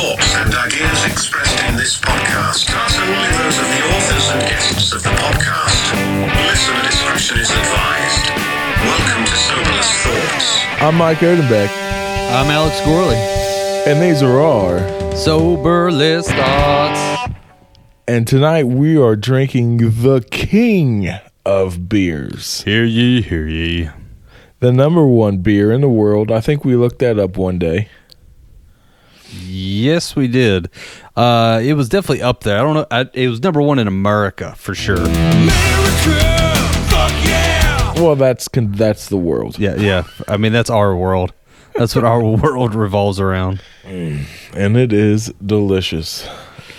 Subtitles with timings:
[0.00, 4.92] thoughts and ideas expressed in this podcast are solely those of the authors and guests
[4.94, 5.92] of the podcast.
[6.48, 8.30] Listener discretion is advised.
[8.80, 10.82] Welcome to Soberless Thoughts.
[10.82, 11.68] I'm Mike Odenbeck,
[12.32, 13.16] I'm Alex Gorley.
[13.86, 14.78] and these are our.
[15.14, 17.34] Soberless thoughts.
[18.08, 21.10] And tonight we are drinking the king
[21.44, 23.90] of beers, Hear ye, hear ye.
[24.60, 26.30] the number one beer in the world.
[26.32, 27.88] I think we looked that up one day.
[29.32, 30.70] Yes, we did.
[31.16, 32.58] Uh, it was definitely up there.
[32.58, 32.86] I don't know.
[32.90, 34.96] I, it was number one in America for sure.
[37.96, 40.04] Well, that's con- that's the world, Yeah, yeah.
[40.26, 41.34] I mean, that's our world.
[41.74, 43.60] That's what our world revolves around.
[43.84, 46.26] and it is delicious,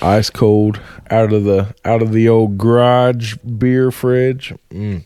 [0.01, 0.79] ice cold
[1.11, 4.53] out of the out of the old garage beer fridge.
[4.71, 5.05] Mm.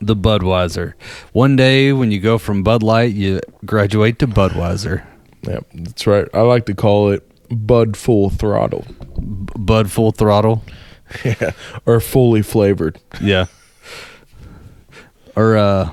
[0.00, 0.94] The Budweiser.
[1.32, 5.04] One day when you go from Bud Light, you graduate to Budweiser.
[5.46, 6.28] Yep, that's right.
[6.34, 8.84] I like to call it Bud Full Throttle,
[9.18, 10.64] B- Bud Full Throttle.
[11.24, 11.52] yeah,
[11.86, 12.98] or fully flavored.
[13.20, 13.46] Yeah.
[15.36, 15.92] Or uh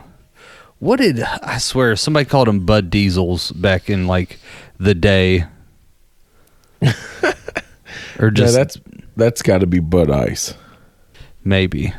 [0.80, 4.40] what did I swear somebody called them Bud Diesels back in like
[4.80, 5.46] the day.
[6.82, 6.94] or
[8.28, 8.78] Yeah, just that's
[9.16, 10.56] that's got to be Bud Ice.
[11.44, 11.94] maybe.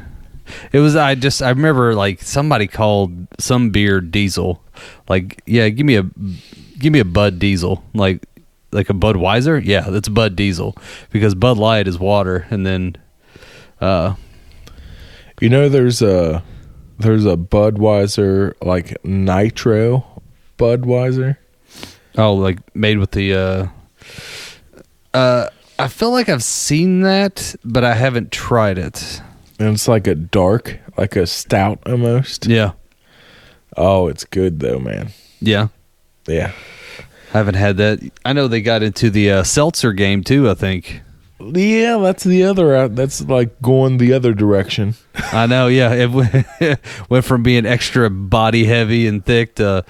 [0.73, 4.63] It was I just I remember like somebody called some beer diesel.
[5.09, 6.05] Like, yeah, give me a
[6.85, 7.83] give me a Bud Diesel.
[7.95, 8.23] Like
[8.71, 9.65] like a Budweiser?
[9.65, 10.77] Yeah, that's Bud Diesel
[11.11, 12.97] because Bud Light is water and then
[13.81, 14.15] uh
[15.41, 16.45] You know, there's a
[16.99, 20.23] there's a Budweiser like Nitro
[20.59, 21.39] Budweiser.
[22.19, 23.69] Oh, like made with the uh
[25.15, 25.49] uh
[25.79, 29.23] I feel like I've seen that, but I haven't tried it.
[29.59, 32.47] And it's like a dark, like a stout almost.
[32.47, 32.73] Yeah.
[33.75, 35.09] Oh, it's good though, man.
[35.41, 35.69] Yeah.
[36.27, 36.53] Yeah.
[37.35, 37.99] I haven't had that.
[38.25, 41.03] I know they got into the uh, seltzer game too, I think.
[41.41, 42.95] Yeah, that's the other out.
[42.95, 44.95] That's like going the other direction.
[45.33, 45.93] I know, yeah.
[45.93, 46.47] It went,
[47.11, 49.85] went from being extra body heavy and thick to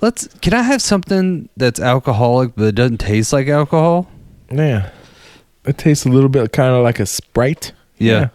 [0.00, 4.08] let's can I have something that's alcoholic but it doesn't taste like alcohol?
[4.50, 4.90] Yeah.
[5.64, 7.72] It tastes a little bit kind of like a Sprite.
[7.98, 8.28] Yeah.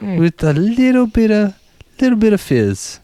[0.00, 1.54] With a little bit of
[2.00, 3.00] little bit of fizz.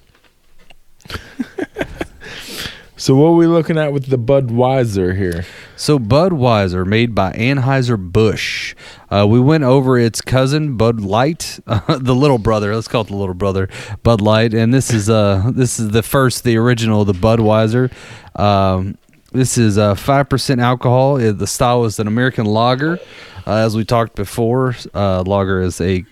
[3.03, 5.45] So what are we looking at with the Budweiser here?
[5.75, 8.77] So Budweiser, made by Anheuser-Busch.
[9.11, 12.73] Uh, we went over its cousin Bud Light, uh, the little brother.
[12.73, 13.69] Let's call it the little brother,
[14.05, 14.55] Bud Light.
[14.55, 17.91] And this is uh this is the first, the original, the Budweiser.
[18.39, 18.97] Um,
[19.33, 21.17] this is uh, five percent alcohol.
[21.17, 23.01] Uh, The style is an American lager.
[23.45, 26.05] Uh, as we talked before, lager is a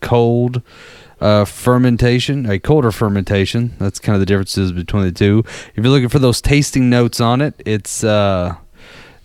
[0.00, 0.62] cold
[1.20, 3.74] uh, fermentation, a colder fermentation.
[3.78, 5.44] That's kind of the differences between the two.
[5.46, 8.56] If you're looking for those tasting notes on it, it's uh,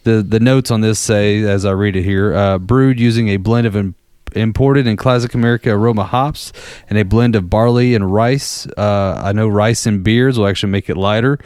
[0.04, 3.38] the the notes on this say, as I read it here, uh, brewed using a
[3.38, 3.96] blend of im-
[4.36, 6.52] imported and classic America aroma hops
[6.90, 8.68] and a blend of barley and rice.
[8.78, 11.40] Uh, I know rice and beers will actually make it lighter.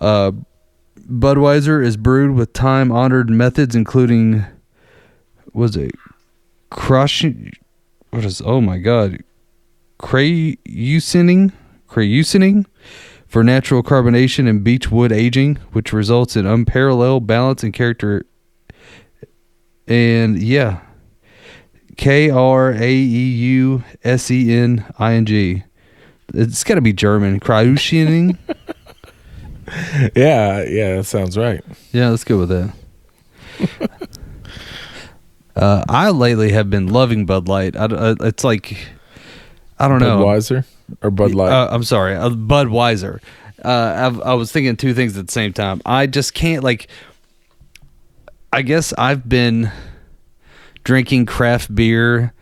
[0.00, 0.32] Uh,
[1.08, 4.44] Budweiser is brewed with time honored methods, including
[5.52, 5.92] was it
[6.70, 7.52] crushing?
[8.10, 8.40] What is?
[8.44, 9.22] Oh my god,
[10.02, 11.52] crayusining,
[11.88, 12.66] crayusining
[13.26, 18.26] for natural carbonation and beech wood aging, which results in unparalleled balance and character.
[19.86, 20.80] And yeah,
[21.96, 25.64] K R A E U S E N I N G.
[26.34, 27.40] It's got to be German.
[27.40, 28.36] Krauschening.
[30.14, 31.64] Yeah, yeah, that sounds right.
[31.92, 33.90] yeah, let's go with that.
[35.56, 37.74] uh, I lately have been loving Bud Light.
[37.76, 38.76] I, I, it's like
[39.82, 40.18] I don't know.
[40.18, 40.64] Budweiser
[41.02, 41.52] or Bud Light.
[41.52, 43.20] Uh, I'm sorry, uh, Budweiser.
[43.64, 45.82] Uh, I've, I was thinking two things at the same time.
[45.84, 46.88] I just can't like.
[48.52, 49.72] I guess I've been
[50.84, 52.32] drinking craft beer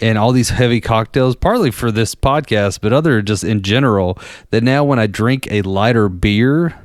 [0.00, 4.18] and all these heavy cocktails, partly for this podcast, but other just in general.
[4.50, 6.78] That now when I drink a lighter beer,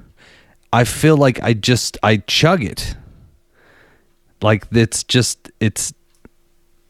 [0.71, 2.95] I feel like I just I chug it.
[4.41, 5.93] Like it's just it's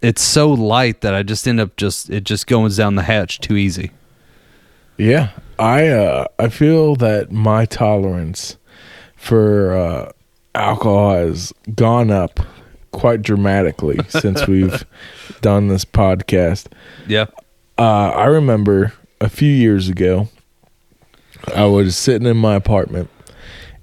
[0.06, 3.40] it's so light that I just end up just it just goes down the hatch
[3.40, 3.90] too easy.
[4.98, 8.58] Yeah, I uh, I feel that my tolerance
[9.16, 10.12] for uh,
[10.54, 12.40] alcohol has gone up
[12.92, 14.86] quite dramatically since we've
[15.42, 16.68] done this podcast.
[17.08, 17.26] Yeah.
[17.78, 20.30] Uh, I remember a few years ago,
[21.54, 23.10] I was sitting in my apartment,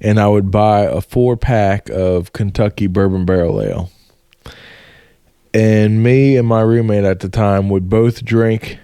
[0.01, 3.91] and I would buy a four pack of Kentucky Bourbon Barrel Ale.
[5.54, 8.78] And me and my roommate at the time would both drink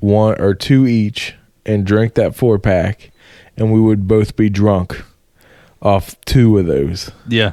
[0.00, 1.34] one or two each
[1.64, 3.10] and drink that four pack,
[3.56, 5.02] and we would both be drunk
[5.80, 7.10] off two of those.
[7.28, 7.52] Yeah.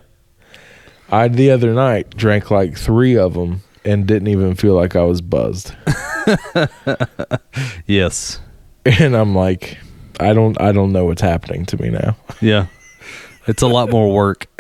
[1.10, 5.04] I the other night drank like three of them and didn't even feel like I
[5.04, 5.74] was buzzed.
[7.86, 8.40] Yes.
[8.86, 9.78] And I'm like,
[10.20, 12.18] I don't, I don't know what's happening to me now.
[12.42, 12.68] Yeah.
[13.48, 14.48] It's a lot more work.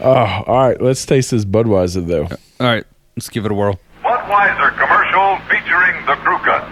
[0.00, 0.80] Oh, all right.
[0.80, 2.28] Let's taste this Budweiser though.
[2.60, 2.84] All right,
[3.16, 3.78] let's give it a whirl.
[4.02, 6.64] Budweiser commercial featuring the crew cut.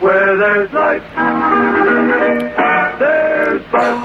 [0.00, 1.02] Where there's life,
[2.98, 3.96] there's fun.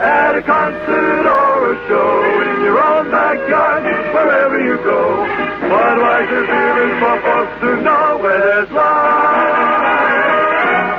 [0.00, 2.22] At a concert or a show,
[2.54, 3.82] in your own backyard,
[4.14, 5.26] wherever you go.
[5.68, 9.66] Budweiser beer is for folks to know where there's life.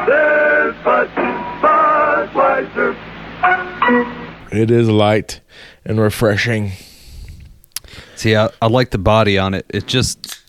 [0.07, 1.09] There's Bud,
[1.61, 2.95] Budweiser.
[4.51, 5.39] It is light
[5.85, 6.71] and refreshing.
[8.15, 9.65] See, I, I like the body on it.
[9.69, 10.39] It just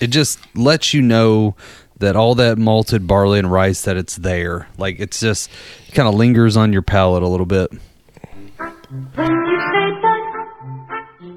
[0.00, 1.56] it just lets you know
[1.98, 4.68] that all that malted barley and rice that it's there.
[4.76, 5.50] Like it's just
[5.88, 7.70] it kind of lingers on your palate a little bit.
[7.70, 7.80] When
[9.32, 10.22] you say that,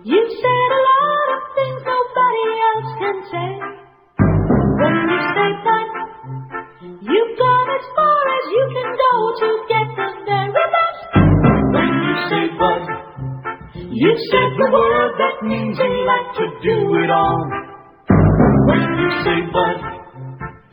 [0.03, 3.51] you said a lot of things nobody else can say.
[4.79, 5.87] When you say that,
[7.01, 11.01] you've gone as far as you can go to get the very best.
[11.73, 13.08] When you say bud,
[13.91, 17.41] you said the word that means you like to do it all.
[18.69, 19.77] When you say bud,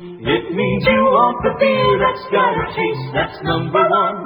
[0.00, 4.16] it means you want the beer that's got a taste that's number one.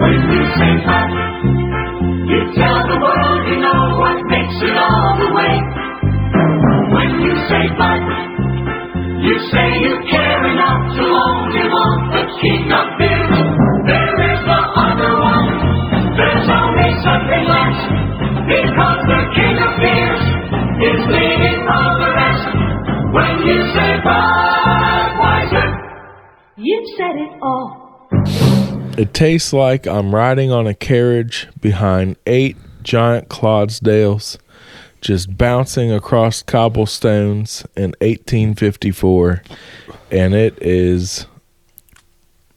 [0.00, 1.10] When you say hot,
[2.24, 5.56] you tell the world you know what makes it all the way.
[6.96, 8.02] When you say Bud,
[9.20, 14.13] you say you care enough to only want the king of beers.
[20.82, 22.48] Is leading all the rest.
[23.14, 25.68] When you say Budweiser,
[26.56, 27.80] you've said it all.
[28.98, 34.36] It tastes like I'm riding on a carriage behind eight giant Clydesdales,
[35.00, 39.42] just bouncing across cobblestones in 1854,
[40.10, 41.26] and it is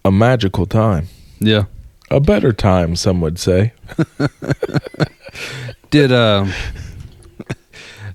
[0.03, 1.07] a magical time.
[1.39, 1.65] Yeah.
[2.09, 3.73] A better time, some would say.
[5.89, 6.53] Did um uh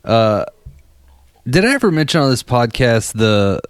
[0.04, 3.60] did I ever mention on this podcast the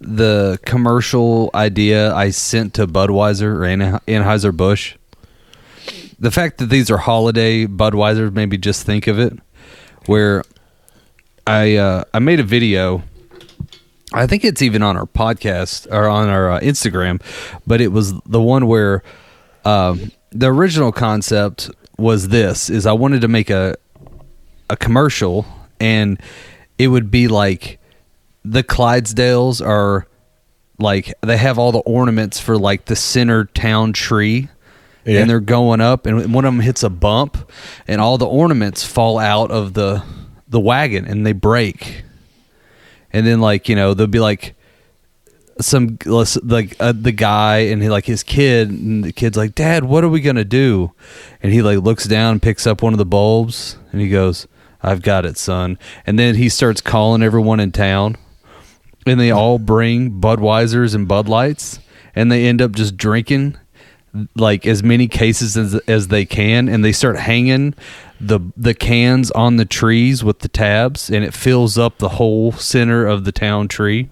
[0.00, 4.96] the commercial idea I sent to Budweiser or Anhe- Anheuser Busch?
[6.18, 9.38] The fact that these are holiday Budweiser, made me just think of it.
[10.06, 10.44] Where
[11.46, 13.02] I uh, I made a video.
[14.12, 17.20] I think it's even on our podcast or on our uh, Instagram,
[17.66, 19.02] but it was the one where
[19.64, 23.76] um, the original concept was this: is I wanted to make a
[24.70, 25.46] a commercial,
[25.80, 26.20] and
[26.78, 27.78] it would be like
[28.44, 30.06] the Clydesdales are
[30.78, 34.48] like they have all the ornaments for like the center town tree.
[35.06, 35.20] Yeah.
[35.20, 37.50] And they're going up, and one of them hits a bump,
[37.86, 40.02] and all the ornaments fall out of the
[40.48, 42.04] the wagon, and they break.
[43.12, 44.54] And then, like you know, there'll be like
[45.60, 49.84] some like uh, the guy and he like his kid and the kid's like dad
[49.84, 50.92] what are we gonna do
[51.42, 54.48] and he like looks down picks up one of the bulbs and he goes
[54.84, 55.78] i've got it son.
[56.06, 58.16] And then he starts calling everyone in town.
[59.06, 61.78] And they all bring budweisers and bud lights.
[62.14, 63.56] And they end up just drinking
[64.36, 66.68] like as many cases as, as they can.
[66.68, 67.74] And they start hanging
[68.20, 71.10] the the cans on the trees with the tabs.
[71.10, 74.08] And it fills up the whole center of the town tree.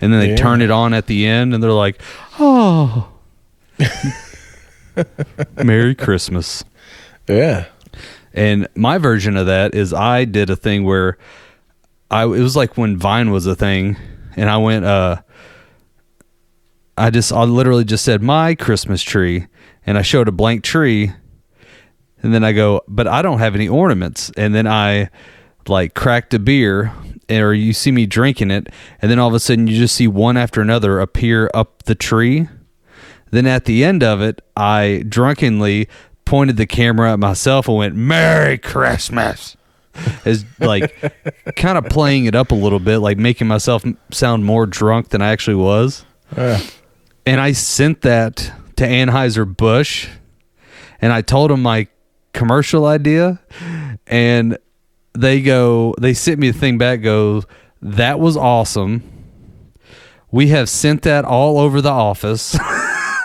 [0.00, 0.36] And then they Yeah.
[0.36, 1.52] turn it on at the end.
[1.52, 2.00] And they're like
[2.38, 3.08] oh
[5.62, 6.64] merry christmas.
[7.28, 7.66] Yeah.
[8.32, 11.18] And my version of that is I did a thing where
[12.10, 13.96] I it was like when Vine was a thing,
[14.36, 15.22] and I went uh
[16.96, 19.46] I just I literally just said my Christmas tree,
[19.86, 21.12] and I showed a blank tree,
[22.22, 25.08] and then I go, but I don't have any ornaments, and then I
[25.66, 26.92] like cracked a beer,
[27.30, 28.68] or you see me drinking it,
[29.00, 31.94] and then all of a sudden you just see one after another appear up the
[31.94, 32.48] tree.
[33.30, 35.88] Then at the end of it, I drunkenly
[36.30, 39.56] pointed the camera at myself and went, Merry Christmas.
[40.24, 40.94] As like
[41.56, 45.22] kind of playing it up a little bit, like making myself sound more drunk than
[45.22, 46.04] I actually was.
[46.36, 46.60] Yeah.
[47.26, 48.36] And I sent that
[48.76, 50.08] to Anheuser-Busch
[51.02, 51.88] and I told them my
[52.32, 53.40] commercial idea
[54.06, 54.56] and
[55.12, 57.44] they go they sent me the thing back goes
[57.82, 59.02] that was awesome
[60.30, 62.56] we have sent that all over the office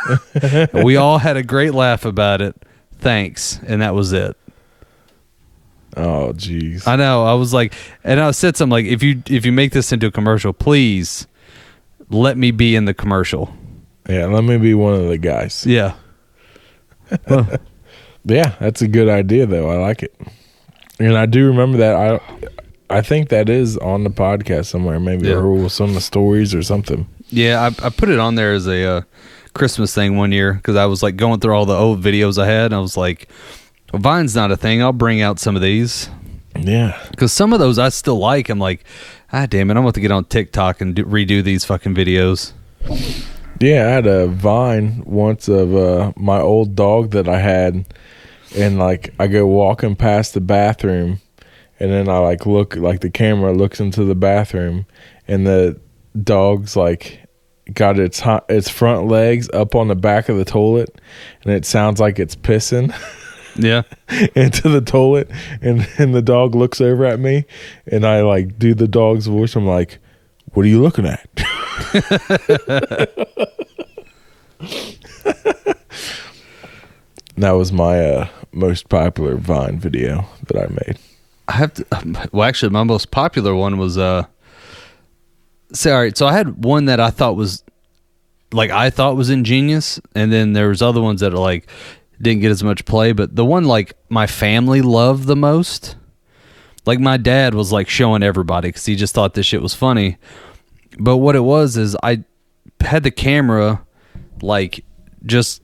[0.74, 2.66] we all had a great laugh about it
[3.06, 4.36] thanks and that was it
[5.98, 6.86] Oh, jeez.
[6.88, 9.72] i know i was like and i said something like if you if you make
[9.72, 11.26] this into a commercial please
[12.10, 13.54] let me be in the commercial
[14.10, 15.66] Yeah, let me be one of the guys.
[15.66, 15.94] yeah
[17.30, 17.48] Well,
[18.26, 19.70] Yeah, that's a good idea though.
[19.70, 20.16] I like it.
[21.00, 22.20] And I do remember that I
[22.90, 25.36] I think that is on the podcast somewhere, maybe Yeah.
[25.36, 27.08] or some of the stories or something.
[27.30, 29.02] Yeah, I, I put it on there as a uh,
[29.56, 32.46] Christmas thing one year because I was like going through all the old videos I
[32.46, 33.28] had, and I was like,
[33.92, 34.84] well, "Vine's not a thing.
[34.84, 36.10] I'll bring out some of these
[36.60, 36.96] Yeah.
[37.10, 38.84] because some of those I still like." I'm like,
[39.34, 39.78] "Ah, damn it!
[39.78, 42.52] I'm about to get on TikTok and do, redo these fucking videos."
[43.62, 47.86] Yeah, I had a vine once of uh, my old dog that I had,
[48.56, 51.22] and like I go walking past the bathroom,
[51.80, 54.86] and then I like look like the camera looks into the bathroom,
[55.30, 55.80] and the
[56.22, 57.22] dog's like
[57.74, 61.02] got its its front legs up on the back of the toilet,
[61.44, 62.94] and it sounds like it's pissing
[63.58, 63.84] Yeah,
[64.36, 65.30] into the toilet,
[65.62, 67.46] and and the dog looks over at me,
[67.88, 69.56] and I like do the dog's voice.
[69.56, 70.00] I'm like,
[70.54, 71.30] "What are you looking at?"
[77.38, 81.00] that was my uh, most popular Vine video that I made.
[81.48, 81.86] I have to.
[82.34, 84.26] Well, actually, my most popular one was uh.
[85.74, 86.18] Say, all right.
[86.18, 87.64] So I had one that I thought was,
[88.52, 91.68] like, I thought was ingenious, and then there was other ones that are like
[92.22, 93.12] didn't get as much play.
[93.12, 95.96] But the one like my family loved the most,
[96.86, 100.18] like my dad was like showing everybody because he just thought this shit was funny.
[100.98, 102.24] But what it was is I
[102.80, 103.86] had the camera
[104.42, 104.86] like
[105.26, 105.62] just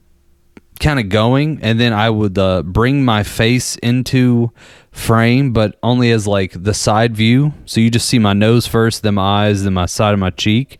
[0.80, 4.52] kind of going and then i would uh, bring my face into
[4.92, 7.54] frame but only as like the side view.
[7.64, 10.30] So you just see my nose first then my eyes then my side of my
[10.30, 10.78] cheek.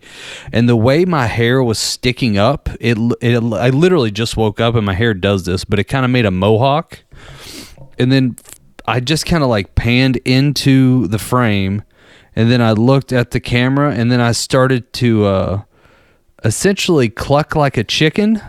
[0.53, 4.75] And the way my hair was sticking up it, it i literally just woke up
[4.75, 7.03] and my hair does this but it kind of made a mohawk.
[7.99, 8.37] And then
[8.87, 11.83] I just kind of like panned into the frame
[12.37, 15.63] and then I looked at the camera and then I started to uh
[16.45, 18.43] essentially cluck like a chicken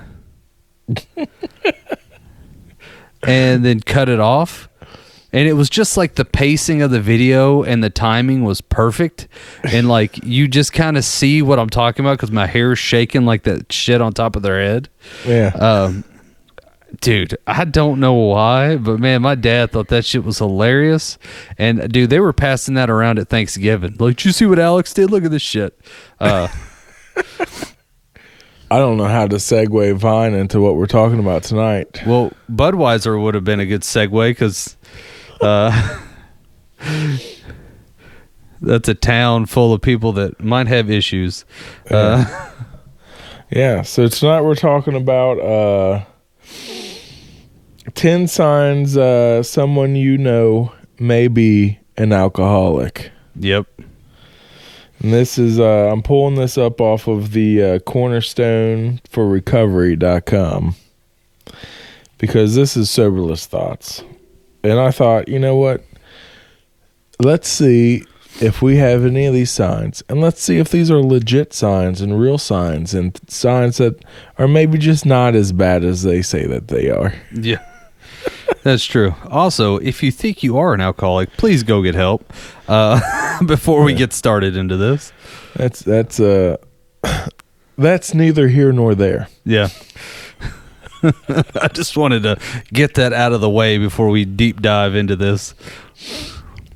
[3.23, 4.69] and then cut it off.
[5.31, 9.27] And it was just like the pacing of the video and the timing was perfect.
[9.63, 12.79] And like you just kind of see what I'm talking about because my hair is
[12.79, 14.89] shaking like that shit on top of their head.
[15.25, 16.03] Yeah, Um,
[17.01, 21.17] dude, I don't know why, but man, my dad thought that shit was hilarious.
[21.57, 23.95] And dude, they were passing that around at Thanksgiving.
[23.97, 25.09] Like, did you see what Alex did?
[25.09, 25.75] Look at this shit.
[26.19, 26.47] Uh,
[28.73, 32.01] I don't know how to segue Vine into what we're talking about tonight.
[32.07, 34.75] well, Budweiser would have been a good segue because
[35.41, 35.99] uh,
[38.61, 41.45] that's a town full of people that might have issues.
[41.91, 42.49] Uh,
[43.51, 46.03] Yeah, so tonight we're talking about uh
[47.93, 53.11] 10 signs uh someone you know may be an alcoholic.
[53.39, 53.67] yep.
[55.03, 60.75] And this is uh I'm pulling this up off of the uh, cornerstone for recovery.com
[62.17, 64.03] because this is soberless thoughts.
[64.63, 65.83] And I thought, you know what?
[67.19, 68.05] Let's see
[68.41, 72.01] if we have any of these signs and let's see if these are legit signs
[72.01, 74.03] and real signs and signs that
[74.39, 77.13] are maybe just not as bad as they say that they are.
[77.33, 77.63] Yeah.
[78.63, 79.13] That's true.
[79.29, 82.31] Also, if you think you are an alcoholic, please go get help
[82.67, 82.99] uh,
[83.45, 85.11] before we get started into this.
[85.55, 86.57] That's that's uh
[87.77, 89.27] that's neither here nor there.
[89.43, 89.67] Yeah.
[91.03, 92.37] I just wanted to
[92.71, 95.53] get that out of the way before we deep dive into this.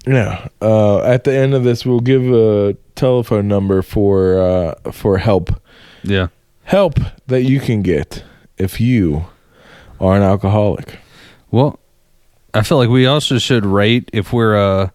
[0.06, 0.48] Yeah.
[0.62, 5.62] Uh, at the end of this, we'll give a telephone number for uh, for help.
[6.04, 6.28] Yeah.
[6.64, 8.24] Help that you can get
[8.58, 9.28] if you
[10.02, 11.00] are an alcoholic.
[11.52, 11.80] Well,
[12.54, 14.90] I feel like we also should rate if we're uh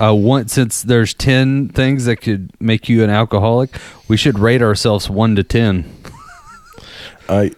[0.00, 3.70] uh one since there's 10 things that could make you an alcoholic,
[4.08, 5.90] we should rate ourselves 1 to 10.
[7.28, 7.48] Uh,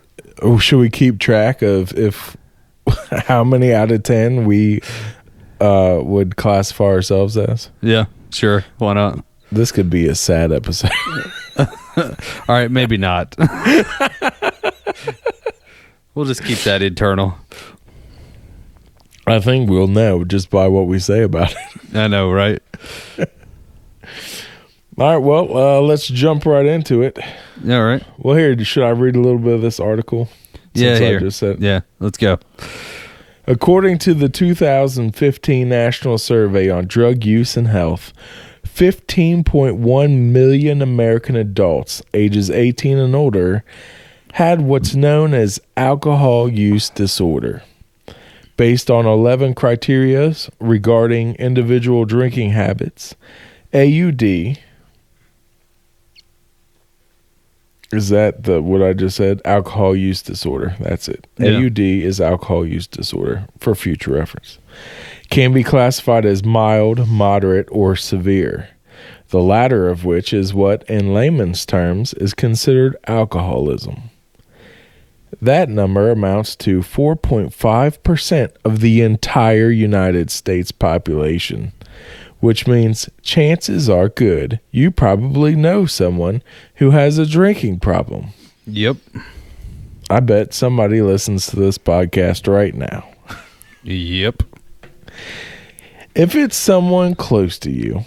[0.43, 2.37] oh, should we keep track of if
[3.27, 4.81] how many out of ten we
[5.61, 7.71] uh, would classify ourselves as?
[7.81, 8.65] Yeah, sure.
[8.79, 9.25] Why not?
[9.51, 10.91] This could be a sad episode.
[11.97, 12.15] All
[12.47, 13.35] right, maybe not.
[16.15, 17.37] we'll just keep that internal.
[19.27, 21.59] I think we'll know just by what we say about it.
[21.95, 22.61] I know, right?
[24.97, 25.17] All right.
[25.17, 27.19] Well, uh, let's jump right into it.
[27.69, 28.03] All right.
[28.19, 30.29] Well, here, should I read a little bit of this article?
[30.75, 31.21] Yeah, here.
[31.59, 32.39] yeah, let's go.
[33.47, 38.13] According to the 2015 National Survey on Drug Use and Health,
[38.65, 43.65] 15.1 million American adults ages 18 and older
[44.33, 47.63] had what's known as alcohol use disorder.
[48.57, 53.17] Based on 11 criteria regarding individual drinking habits,
[53.73, 54.59] AUD
[57.95, 59.41] is that the what I just said?
[59.45, 60.77] Alcohol use disorder.
[60.81, 61.27] That's it.
[61.39, 61.59] Yeah.
[61.59, 64.59] AUD is alcohol use disorder for future reference.
[65.31, 68.69] Can be classified as mild, moderate, or severe.
[69.29, 74.11] The latter of which is what, in layman's terms, is considered alcoholism.
[75.41, 81.73] That number amounts to 4.5% of the entire United States population,
[82.41, 86.43] which means chances are good you probably know someone
[86.77, 88.29] who has a drinking problem.
[88.67, 88.97] Yep.
[90.11, 93.09] I bet somebody listens to this podcast right now.
[93.83, 94.43] Yep.
[96.15, 98.05] If it's someone close to you,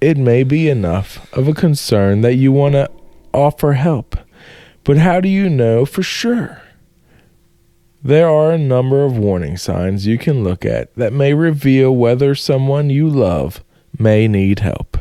[0.00, 2.90] it may be enough of a concern that you want to
[3.32, 4.16] offer help.
[4.86, 6.62] But how do you know for sure?
[8.02, 12.34] There are a number of warning signs you can look at that may reveal whether
[12.36, 13.64] someone you love
[13.98, 14.96] may need help.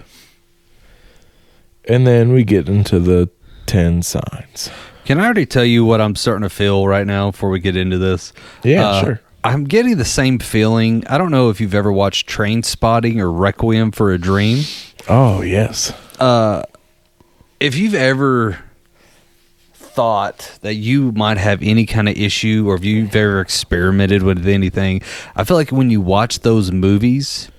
[1.87, 3.29] And then we get into the
[3.67, 4.71] 10 signs.
[5.05, 7.75] Can I already tell you what I'm starting to feel right now before we get
[7.77, 8.33] into this?
[8.63, 9.21] Yeah, Uh, sure.
[9.43, 11.03] I'm getting the same feeling.
[11.07, 14.63] I don't know if you've ever watched Train Spotting or Requiem for a Dream.
[15.07, 15.93] Oh, yes.
[16.19, 16.63] Uh,
[17.59, 18.57] If you've ever
[19.95, 24.45] thought that you might have any kind of issue or if you've ever experimented with
[24.47, 25.01] anything,
[25.35, 27.49] I feel like when you watch those movies,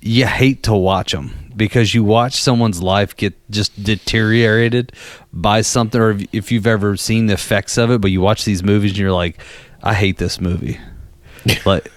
[0.00, 4.92] you hate to watch them because you watch someone's life get just deteriorated
[5.32, 8.44] by something or if- if you've ever seen the effects of it but you watch
[8.46, 9.38] these movies and you're like
[9.82, 10.78] i hate this movie.
[11.66, 11.90] Like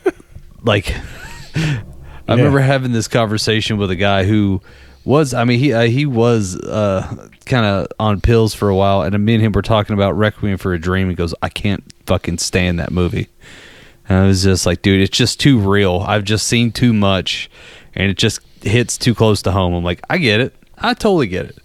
[0.64, 0.94] like
[1.56, 1.82] i
[2.28, 4.62] remember having this conversation with a guy who
[5.06, 9.02] was i mean he uh, he was uh kind of on pills for a while
[9.02, 11.84] and me and him were talking about requiem for a dream he goes i can't
[12.06, 13.28] fucking stand that movie
[14.08, 16.04] and I was just like, dude, it's just too real.
[16.06, 17.50] I've just seen too much,
[17.96, 19.74] and it just hits too close to home.
[19.74, 20.54] I'm like, I get it.
[20.78, 21.58] I totally get it.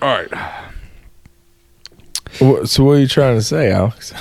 [0.00, 0.30] All right.
[2.66, 4.12] So, what are you trying to say, Alex?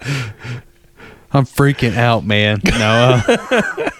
[1.32, 2.60] I'm freaking out, man.
[2.64, 3.92] No, uh, Are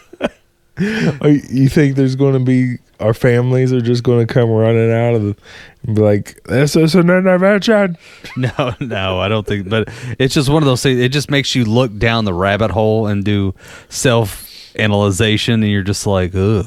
[1.22, 4.92] you you think there's going to be our families are just going to come running
[4.92, 5.36] out of the
[5.84, 7.96] and be like, "This is an intervention."
[8.36, 9.68] no, no, I don't think.
[9.68, 9.88] But
[10.18, 11.00] it's just one of those things.
[11.00, 13.54] It just makes you look down the rabbit hole and do
[13.88, 16.66] self analyzation, and you're just like, ugh.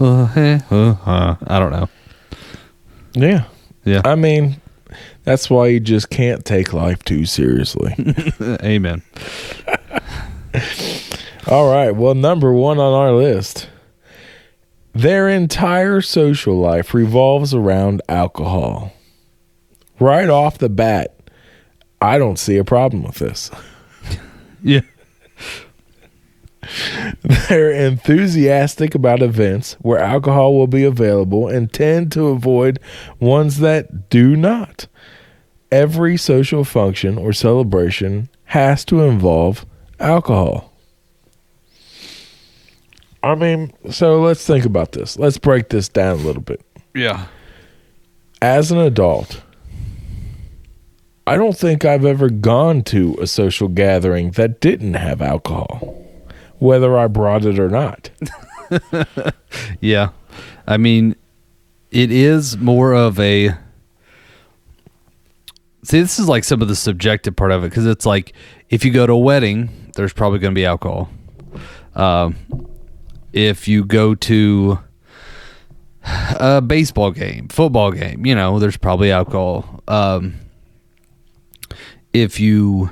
[0.00, 1.88] Uh, eh, uh, uh, I don't know.
[3.14, 3.44] Yeah,
[3.84, 4.00] Yeah.
[4.04, 4.60] I mean,
[5.24, 7.94] that's why you just can't take life too seriously.
[8.62, 9.02] Amen.
[11.48, 11.90] All right.
[11.90, 13.68] Well, number one on our list.
[14.94, 18.92] Their entire social life revolves around alcohol.
[19.98, 21.16] Right off the bat,
[22.00, 23.50] I don't see a problem with this.
[24.64, 24.82] Yeah.
[27.48, 32.78] They're enthusiastic about events where alcohol will be available and tend to avoid
[33.18, 34.86] ones that do not.
[35.72, 39.66] Every social function or celebration has to involve
[39.98, 40.71] alcohol.
[43.22, 45.18] I mean, so let's think about this.
[45.18, 46.60] Let's break this down a little bit.
[46.94, 47.26] Yeah.
[48.40, 49.42] As an adult,
[51.26, 56.04] I don't think I've ever gone to a social gathering that didn't have alcohol,
[56.58, 58.10] whether I brought it or not.
[59.80, 60.10] Yeah.
[60.66, 61.16] I mean,
[61.90, 63.50] it is more of a.
[65.84, 68.32] See, this is like some of the subjective part of it because it's like
[68.70, 71.10] if you go to a wedding, there's probably going to be alcohol.
[71.94, 72.36] Um,
[73.32, 74.78] if you go to
[76.04, 79.82] a baseball game, football game, you know, there's probably alcohol.
[79.88, 80.34] Um,
[82.12, 82.90] if you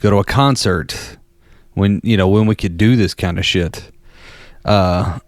[0.00, 1.16] go to a concert,
[1.74, 3.90] when you know when we could do this kind of shit,
[4.64, 5.18] uh,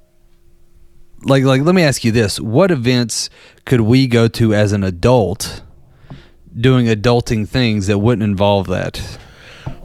[1.22, 3.30] like like let me ask you this what events
[3.64, 5.62] could we go to as an adult
[6.58, 9.18] doing adulting things that wouldn't involve that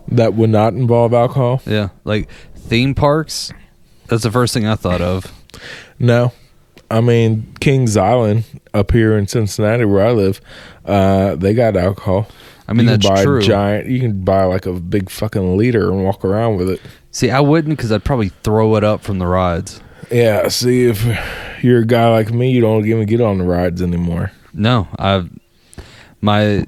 [0.10, 1.62] That would not involve alcohol?
[1.66, 3.52] yeah like theme parks
[4.12, 5.32] that's the first thing i thought of
[5.98, 6.32] No.
[6.90, 8.44] I mean, Kings Island
[8.74, 10.42] up here in Cincinnati, where I live,
[10.86, 12.28] uh, they got alcohol.
[12.68, 13.42] I mean, You can that's buy true.
[13.42, 13.88] Giant.
[13.88, 16.82] You can buy like a big fucking liter and walk around with it.
[17.12, 20.50] see i wouldn't because i'd probably throw it up from the rides Yeah.
[20.50, 21.02] See, if
[21.64, 24.32] you're a guy like me, you don't even get on the rides anymore.
[24.54, 25.30] no i've
[26.20, 26.66] my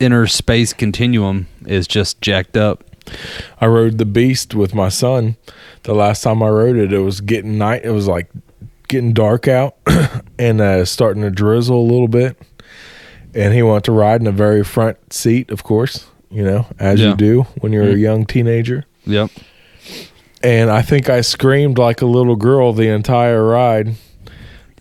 [0.00, 2.84] inner space continuum is just jacked up
[3.60, 5.36] I rode the Beast with my son.
[5.84, 7.82] The last time I rode it, it was getting night.
[7.84, 8.30] It was like
[8.88, 9.76] getting dark out
[10.38, 12.36] and uh, starting to drizzle a little bit.
[13.34, 16.06] And he wanted to ride in the very front seat, of course.
[16.30, 17.10] You know, as Yeah.
[17.10, 18.84] you do when you're a young teenager.
[19.04, 19.30] yep
[20.42, 23.94] And I think I screamed like a little girl the entire ride.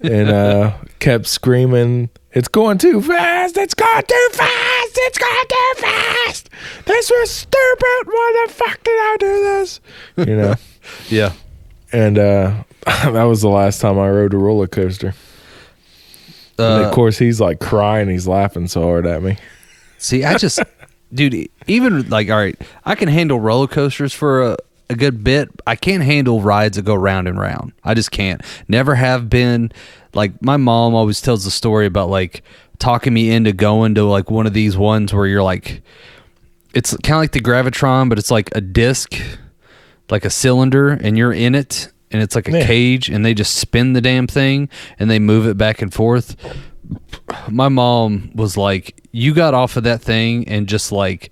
[0.01, 3.57] and uh, kept screaming, "It's going too fast!
[3.57, 4.91] It's going too fast!
[4.95, 6.49] It's going too fast!
[6.85, 8.05] This was stupid!
[8.05, 9.81] Why the fuck did I do this?"
[10.17, 10.55] You know.
[11.09, 11.33] Yeah.
[11.91, 15.13] and uh, that was the last time I rode a roller coaster.
[16.57, 18.09] and Uh, of course, he's like crying.
[18.09, 19.37] He's laughing so hard at me.
[19.99, 20.59] See, I just,
[21.13, 24.57] dude, even like, all right, I can handle roller coasters for a,
[24.89, 25.49] a good bit.
[25.67, 27.73] I can't handle rides that go round and round.
[27.83, 28.41] I just can't.
[28.67, 29.71] Never have been.
[30.13, 32.43] Like, my mom always tells the story about like
[32.79, 35.81] talking me into going to like one of these ones where you're like,
[36.73, 39.15] it's kind of like the Gravitron, but it's like a disc,
[40.09, 41.91] like a cylinder, and you're in it.
[42.11, 42.65] And it's like a Yeah.
[42.65, 44.67] cage, and they just spin the damn thing
[44.97, 46.35] and they move it back and forth
[47.47, 51.31] my mom was like, "You got off of that thing and just like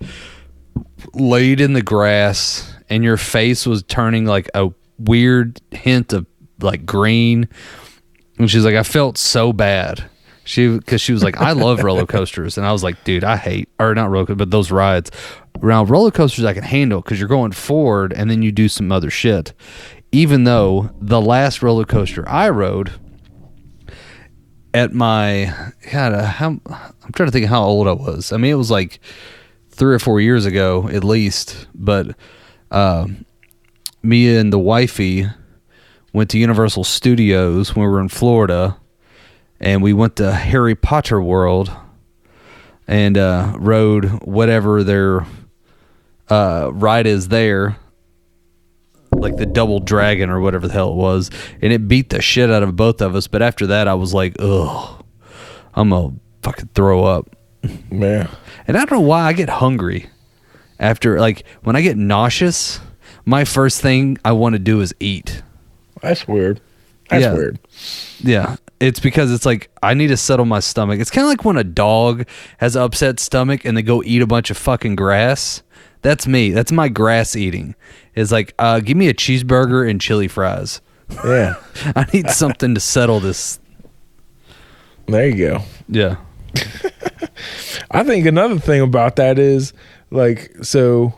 [1.13, 6.25] laid in the grass, and your face was turning like a weird hint of
[6.61, 7.47] like green."
[8.37, 10.09] And she's like, "I felt so bad."
[10.43, 13.35] She because she was like, "I love roller coasters," and I was like, "Dude, I
[13.35, 15.11] hate or not roller, but those rides."
[15.61, 18.91] Now roller coasters, I can handle because you're going forward and then you do some
[18.91, 19.53] other shit.
[20.11, 22.93] Even though the last roller coaster I rode
[24.73, 25.53] at my
[25.91, 28.31] God, uh, how I'm trying to think of how old I was.
[28.31, 28.99] I mean, it was like
[29.69, 31.67] three or four years ago at least.
[31.73, 32.15] But
[32.71, 33.07] uh,
[34.03, 35.27] me and the wifey
[36.13, 38.77] went to Universal Studios when we were in Florida,
[39.59, 41.71] and we went to Harry Potter World
[42.87, 45.25] and uh, rode whatever their
[46.29, 47.77] uh, ride is there
[49.11, 51.29] like the double dragon or whatever the hell it was,
[51.61, 53.27] and it beat the shit out of both of us.
[53.27, 55.03] But after that, I was like, ugh,
[55.73, 57.35] I'm gonna fucking throw up.
[57.91, 58.29] Man,
[58.67, 60.09] And I don't know why I get hungry
[60.79, 62.79] after like when I get nauseous.
[63.25, 65.41] My first thing I want to do is eat.
[66.01, 66.59] That's weird.
[67.09, 67.33] That's Yeah.
[67.33, 67.59] weird.
[68.19, 70.99] Yeah, it's because it's like I need to settle my stomach.
[70.99, 72.25] It's kind of like when a dog
[72.57, 75.63] has an upset stomach and they go eat a bunch of fucking grass.
[76.01, 76.51] That's me.
[76.51, 77.75] That's my grass eating.
[78.15, 80.81] Is like, uh, give me a cheeseburger and chili fries.
[81.23, 81.55] Yeah,
[81.95, 83.59] I need something to settle this.
[85.07, 85.61] there you go.
[85.87, 86.17] Yeah.
[87.91, 89.71] I think another thing about that is
[90.11, 91.13] like so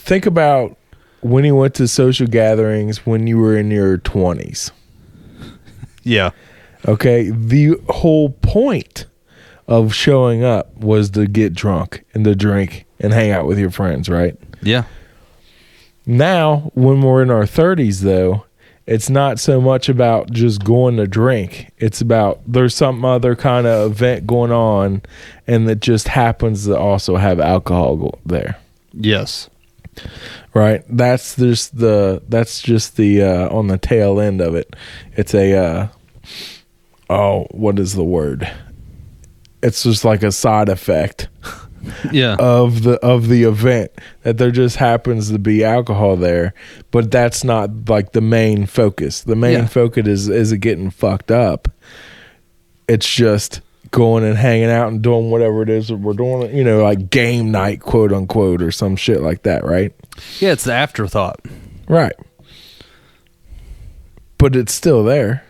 [0.00, 0.76] think about
[1.22, 4.70] when you went to social gatherings when you were in your 20s.
[6.04, 6.30] Yeah.
[6.88, 9.06] Okay, the whole point
[9.68, 13.70] of showing up was to get drunk and to drink and hang out with your
[13.70, 14.36] friends, right?
[14.62, 14.84] Yeah.
[16.04, 18.46] Now, when we're in our 30s, though,
[18.84, 21.70] it's not so much about just going to drink.
[21.78, 25.02] It's about there's some other kind of event going on,
[25.46, 28.58] and that just happens to also have alcohol there,
[28.92, 29.48] Yes.
[30.54, 30.84] Right?
[30.88, 34.74] That's just the that's just the uh, on the tail end of it.
[35.16, 35.88] It's a uh,
[37.10, 38.50] oh, what is the word?
[39.62, 41.28] It's just like a side effect
[42.12, 42.36] Yeah.
[42.38, 46.54] of the of the event that there just happens to be alcohol there
[46.92, 49.66] but that's not like the main focus the main Yeah.
[49.66, 51.66] focus is is it getting fucked up
[52.86, 53.60] it's just
[53.92, 57.10] going and hanging out and doing whatever it is that we're doing you know like
[57.10, 59.92] game night quote unquote or some shit like that right
[60.40, 60.50] yeah.
[60.52, 61.40] It's the afterthought.
[61.88, 62.14] right
[64.38, 65.44] but it's still there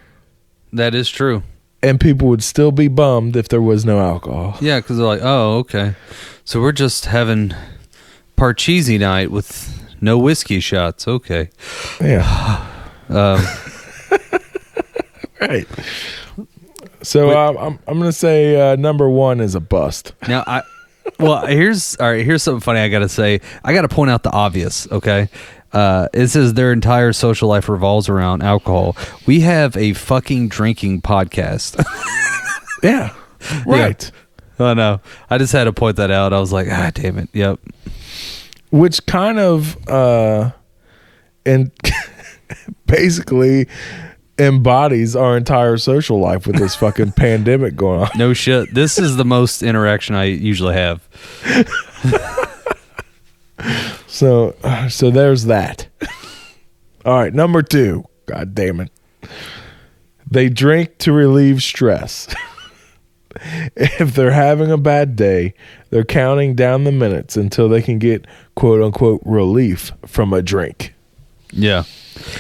[0.73, 1.43] That is true.
[1.83, 5.21] and people would still be bummed if there was no alcohol Yeah, because they're like,
[5.23, 5.95] oh, okay.
[6.45, 7.55] So we're just having
[8.37, 11.07] Parcheesi night with no whiskey shots.
[11.09, 11.51] Okay.
[12.01, 12.67] yeah
[13.09, 13.41] Um,
[15.41, 15.67] right
[17.03, 20.12] so um, I'm I'm gonna say uh, number one is a bust.
[20.29, 20.62] Now I
[21.19, 23.41] well here's all right, here's something funny I gotta say.
[23.65, 25.29] I gotta point out the obvious, okay?
[25.73, 28.97] Uh it says their entire social life revolves around alcohol.
[29.27, 31.83] We have a fucking drinking podcast.
[32.83, 33.15] Yeah.
[33.65, 34.11] Right.
[34.59, 35.01] I know.
[35.31, 36.33] I just had to point that out.
[36.33, 37.29] I was like, ah damn it.
[37.33, 37.61] Yep.
[38.73, 40.51] Which kind of uh
[41.47, 41.71] and
[42.87, 43.69] basically
[44.43, 48.11] embodies our entire social life with this fucking pandemic going on.
[48.17, 48.75] No shit.
[48.75, 51.09] This is the most interaction I usually have.
[54.13, 54.55] So
[54.91, 55.89] so there's that.
[57.05, 58.05] All right, number 2.
[58.27, 58.91] God damn it.
[60.31, 62.33] They drink to relieve stress.
[63.75, 65.55] if they're having a bad day,
[65.89, 70.95] they're counting down the minutes until they can get quote unquote relief from a drink.
[71.53, 71.85] Yeah.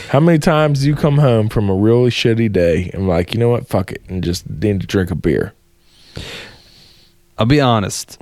[0.08, 3.40] How many times do you come home from a really shitty day and like, you
[3.40, 5.54] know what, fuck it, and just need to drink a beer?
[7.38, 8.18] I'll be honest.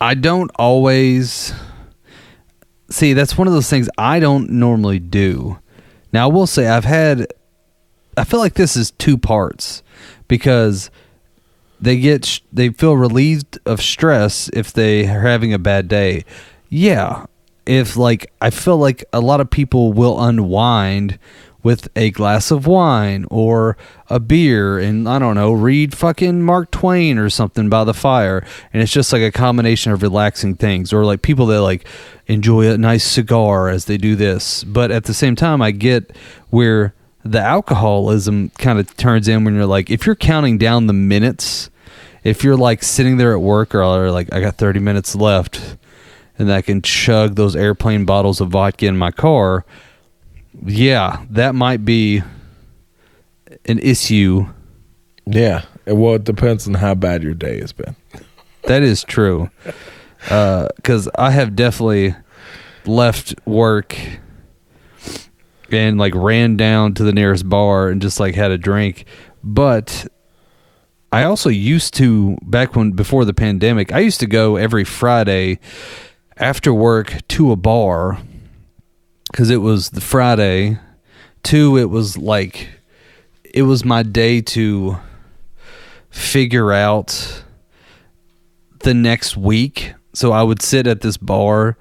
[0.00, 1.52] I don't always
[2.90, 5.58] see that's one of those things I don't normally do.
[6.12, 7.26] Now I will say I've had
[8.16, 9.82] I feel like this is two parts
[10.28, 10.90] because
[11.80, 16.24] they get they feel relieved of stress if they are having a bad day.
[16.68, 17.26] Yeah,
[17.66, 21.18] if like I feel like a lot of people will unwind
[21.62, 23.76] with a glass of wine or
[24.08, 28.44] a beer and I don't know, read fucking Mark Twain or something by the fire
[28.72, 31.86] and it's just like a combination of relaxing things or like people that like
[32.26, 34.62] enjoy a nice cigar as they do this.
[34.62, 36.14] But at the same time I get
[36.50, 40.92] where the alcoholism kind of turns in when you're like if you're counting down the
[40.92, 41.70] minutes
[42.24, 45.78] if you're like sitting there at work or like I got 30 minutes left
[46.38, 49.64] and I can chug those airplane bottles of vodka in my car,
[50.64, 52.22] yeah, that might be
[53.66, 54.46] an issue.
[55.26, 55.64] Yeah.
[55.86, 57.96] Well, it depends on how bad your day has been.
[58.62, 59.50] That is true.
[60.30, 62.14] Uh, because I have definitely
[62.86, 63.96] left work
[65.70, 69.04] and like ran down to the nearest bar and just like had a drink.
[69.42, 70.06] But
[71.12, 75.58] I also used to, back when before the pandemic, I used to go every Friday
[76.36, 78.18] after work to a bar
[79.30, 80.78] because it was the Friday.
[81.42, 82.68] Two, it was like,
[83.44, 84.96] it was my day to
[86.10, 87.44] figure out
[88.80, 89.94] the next week.
[90.12, 91.76] So I would sit at this bar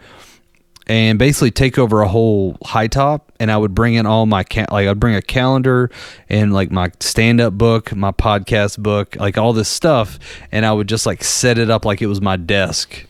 [0.87, 4.43] and basically take over a whole high top and I would bring in all my
[4.43, 5.89] ca- like I'd bring a calendar
[6.27, 10.19] and like my stand up book, my podcast book, like all this stuff
[10.51, 13.05] and I would just like set it up like it was my desk.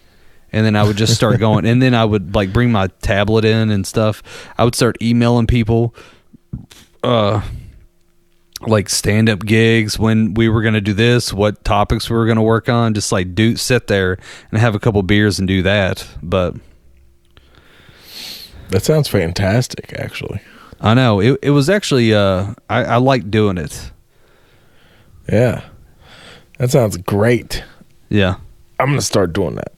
[0.54, 3.44] And then I would just start going and then I would like bring my tablet
[3.44, 4.22] in and stuff.
[4.58, 5.94] I would start emailing people
[7.04, 7.42] uh
[8.62, 12.26] like stand up gigs when we were going to do this, what topics we were
[12.26, 14.18] going to work on, just like do sit there
[14.52, 16.08] and have a couple beers and do that.
[16.22, 16.56] But
[18.70, 20.40] That sounds fantastic, actually.
[20.80, 23.92] I know it, it was actually uh I, I like doing it.
[25.30, 25.64] Yeah.
[26.60, 27.64] That sounds great.
[28.10, 28.36] Yeah.
[28.80, 29.72] I'm gonna start doing that.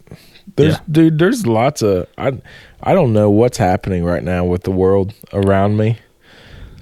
[0.56, 0.80] There's Yeah.
[0.92, 2.34] dude, there's lots of I
[2.82, 5.98] I don't know what's happening right now with the world around me.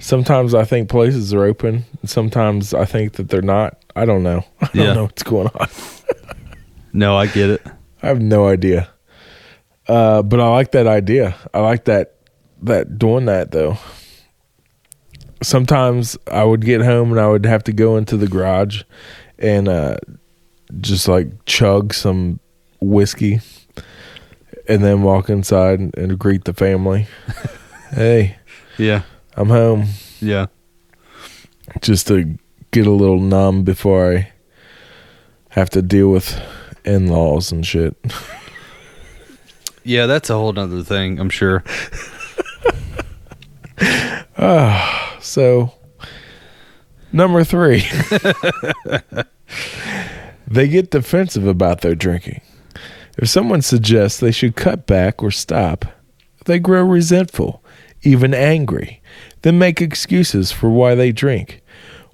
[0.00, 3.78] Sometimes I think places are open, and sometimes I think that they're not.
[3.96, 4.44] I don't know.
[4.60, 4.92] I don't Yeah.
[4.94, 5.68] know what's going on.
[6.92, 7.66] No, I get it.
[8.02, 8.88] I have no idea.
[9.88, 11.34] Uh, but I like that idea.
[11.54, 12.14] I like that
[12.62, 13.78] that doing that though.
[15.42, 18.82] Sometimes I would get home and I would have to go into the garage
[19.38, 19.96] and uh,
[20.80, 22.40] just like chug some
[22.80, 23.40] whiskey
[24.68, 27.06] and then walk inside and, and greet the family.
[27.90, 28.36] hey,
[28.78, 29.02] Yeah.
[29.36, 29.86] I'm home.
[30.20, 30.46] Yeah.
[31.80, 32.38] Just to
[32.70, 34.32] get a little numb before I
[35.50, 36.40] have to deal with
[36.84, 37.96] in laws and shit.
[39.82, 41.64] Yeah, that's a whole nother thing, I'm sure.
[44.36, 45.72] Ah, so,
[47.12, 47.84] number three,
[50.48, 52.40] they get defensive about their drinking.
[53.18, 55.84] If someone suggests they should cut back or stop,
[56.46, 57.62] they grow resentful,
[58.02, 59.00] even angry,
[59.42, 61.62] then make excuses for why they drink,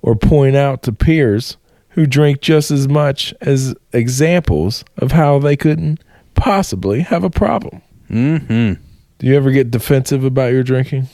[0.02, 1.56] or point out to peers
[1.90, 6.00] who drink just as much as examples of how they couldn't
[6.34, 7.82] possibly have a problem.
[8.08, 8.82] Mm-hmm.
[9.18, 11.08] Do you ever get defensive about your drinking?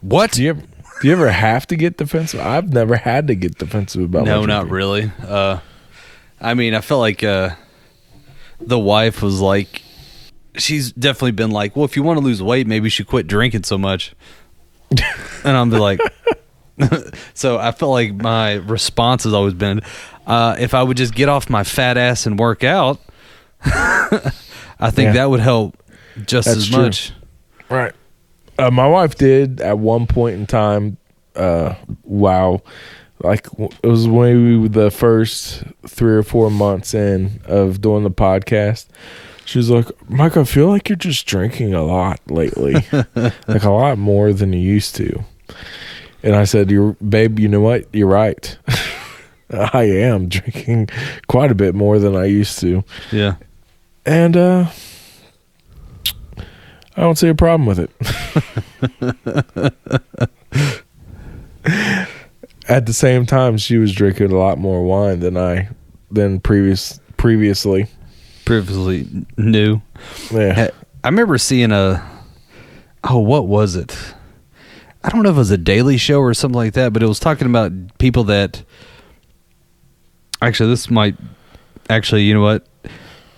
[0.00, 0.32] What?
[0.32, 0.62] Do you ever
[1.00, 2.40] do you ever have to get defensive?
[2.40, 4.24] I've never had to get defensive about.
[4.24, 5.10] my no, not really.
[5.22, 5.60] Uh,
[6.40, 7.50] I mean, I felt like uh,
[8.60, 9.82] the wife was like,
[10.56, 13.26] she's definitely been like, well, if you want to lose weight, maybe you should quit
[13.26, 14.14] drinking so much.
[15.44, 16.00] and I'm be like,
[17.34, 19.80] so I felt like my response has always been,
[20.26, 23.00] uh, if I would just get off my fat ass and work out,
[23.64, 25.12] I think Yeah.
[25.12, 25.76] that would help
[26.26, 26.82] just That's as true.
[26.84, 27.12] much.
[27.68, 27.92] Right.
[28.58, 30.96] Uh, my wife did at one point in time.
[31.36, 32.60] Uh, wow,
[33.20, 33.46] like
[33.82, 38.10] it was when we were the first three or four months in of doing the
[38.10, 38.86] podcast.
[39.44, 42.74] She was like, "Mike, I feel like you're just drinking a lot lately,
[43.14, 45.24] like a lot more than you used to."
[46.22, 47.38] And I said, "You're, babe.
[47.38, 47.86] You know what?
[47.94, 48.56] You're right.
[49.50, 50.90] I am drinking
[51.28, 53.36] quite a bit more than I used to." Yeah.
[54.04, 54.66] and uh
[56.96, 57.90] I don't see a problem with it.
[62.68, 65.68] At the same time, she was drinking a lot more wine than I
[66.10, 67.86] than previous previously.
[68.44, 69.80] Previously knew.
[70.30, 70.70] Yeah,
[71.02, 72.06] I remember seeing a
[73.04, 73.96] oh, what was it?
[75.02, 77.06] I don't know if it was a Daily Show or something like that, but it
[77.06, 78.62] was talking about people that.
[80.42, 81.16] Actually, this might.
[81.90, 82.66] Actually, you know what?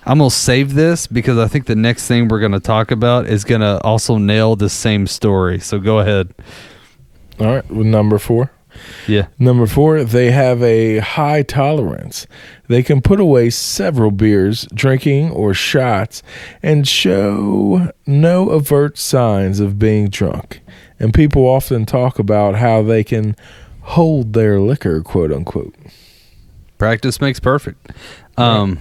[0.04, 3.44] I'm gonna save this because I think the next thing we're gonna talk about is
[3.44, 5.60] gonna also nail the same story.
[5.60, 6.34] So go ahead.
[7.38, 7.70] all right.
[7.70, 8.50] With number four,
[9.06, 9.26] Yeah.
[9.38, 12.26] Number four, they have a high tolerance.
[12.68, 16.22] They can put away several beers, drinking, or shots
[16.62, 20.60] and show no overt signs of being drunk.
[20.98, 23.34] And people often talk about how they can
[23.82, 25.74] hold their liquor, quote unquote.
[26.78, 27.90] Practice makes perfect.
[28.36, 28.78] Um,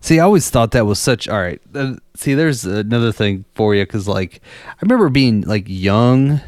[0.00, 1.28] See, I always thought that was such.
[1.28, 1.60] All right.
[1.74, 6.40] Uh, see, there's another thing for you because, like, I remember being like young,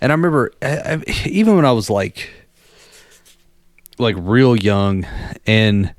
[0.00, 2.30] and I remember I, I, even when I was like,
[3.98, 5.06] like real young,
[5.46, 5.94] and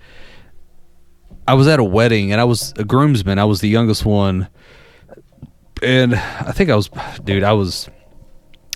[1.48, 3.40] I was at a wedding, and I was a groomsman.
[3.40, 4.48] I was the youngest one,
[5.82, 6.90] and I think I was,
[7.24, 7.90] dude, I was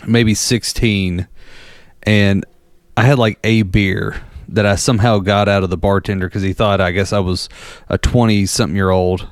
[0.06, 1.28] maybe 16,
[2.04, 2.46] and
[2.98, 6.54] I had like a beer that I somehow got out of the bartender because he
[6.54, 7.50] thought I guess I was
[7.90, 9.28] a 20 something year old.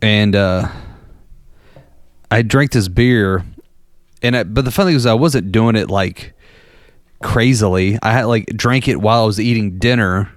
[0.00, 0.68] And uh,
[2.30, 3.44] I drank this beer.
[4.22, 6.34] And I, but the funny thing was I wasn't doing it like
[7.22, 7.98] crazily.
[8.02, 10.30] I had like drank it while I was eating dinner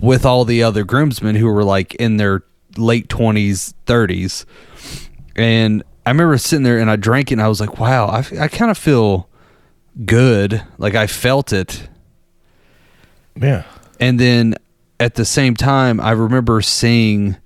[0.00, 2.42] with all the other groomsmen who were like in their
[2.76, 4.44] late 20s, 30s.
[5.36, 8.24] And I remember sitting there and I drank it and I was like, wow, I,
[8.40, 9.28] I kind of feel
[10.04, 10.62] good.
[10.78, 11.88] Like I felt it.
[13.40, 13.64] Yeah.
[14.00, 14.56] And then
[14.98, 17.36] at the same time, I remember seeing,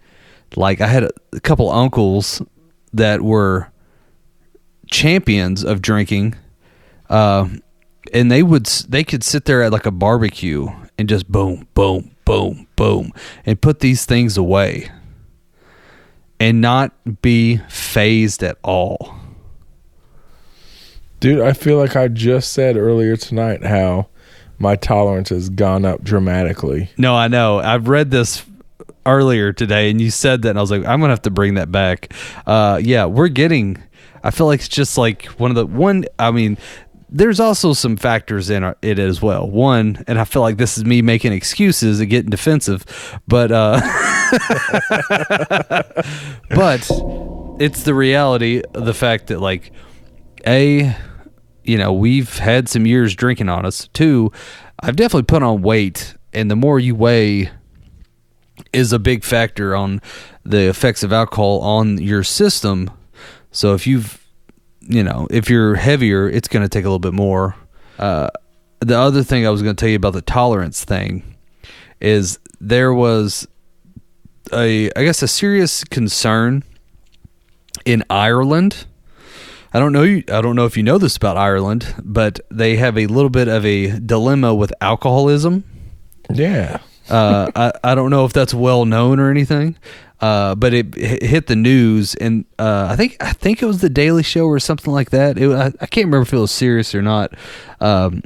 [0.56, 2.42] like, I had a, a couple uncles
[2.92, 3.70] that were
[4.90, 6.34] champions of drinking,
[7.08, 7.48] uh,
[8.12, 10.68] and they would they could sit there at like a barbecue
[10.98, 13.12] and just boom, boom, boom, boom,
[13.44, 14.90] and put these things away,
[16.40, 19.14] and not be fazed at all.
[21.18, 24.08] Dude, I feel like I just said earlier tonight how
[24.58, 26.90] my tolerance has gone up dramatically.
[26.96, 27.58] No, I know.
[27.58, 28.44] I've read this
[29.06, 31.54] earlier today, and you said that, and I was like, I'm gonna have to bring
[31.54, 32.12] that back.
[32.46, 33.82] Uh, yeah, we're getting.
[34.22, 36.04] I feel like it's just like one of the one.
[36.18, 36.58] I mean,
[37.08, 39.48] there's also some factors in it as well.
[39.48, 42.84] One, and I feel like this is me making excuses and getting defensive,
[43.28, 43.80] but uh,
[46.50, 46.90] but
[47.58, 49.72] it's the reality of the fact that like
[50.46, 50.94] a
[51.64, 54.30] you know we've had some years drinking on us two
[54.80, 57.50] i've definitely put on weight and the more you weigh
[58.72, 60.00] is a big factor on
[60.44, 62.90] the effects of alcohol on your system
[63.50, 64.24] so if you've
[64.80, 67.54] you know if you're heavier it's going to take a little bit more
[67.98, 68.28] uh,
[68.80, 71.36] the other thing i was going to tell you about the tolerance thing
[72.00, 73.46] is there was
[74.52, 76.62] a i guess a serious concern
[77.84, 78.86] in ireland
[79.76, 80.04] I don't know.
[80.04, 83.46] I don't know if you know this about Ireland, but they have a little bit
[83.46, 85.64] of a dilemma with alcoholism.
[86.32, 86.78] Yeah.
[87.08, 89.76] Uh, I, I don't know if that's well known or anything,
[90.20, 93.80] uh, but it, it hit the news, and uh, I think I think it was
[93.80, 95.38] the Daily Show or something like that.
[95.38, 97.34] It, I, I can't remember if it was serious or not,
[97.80, 98.22] um,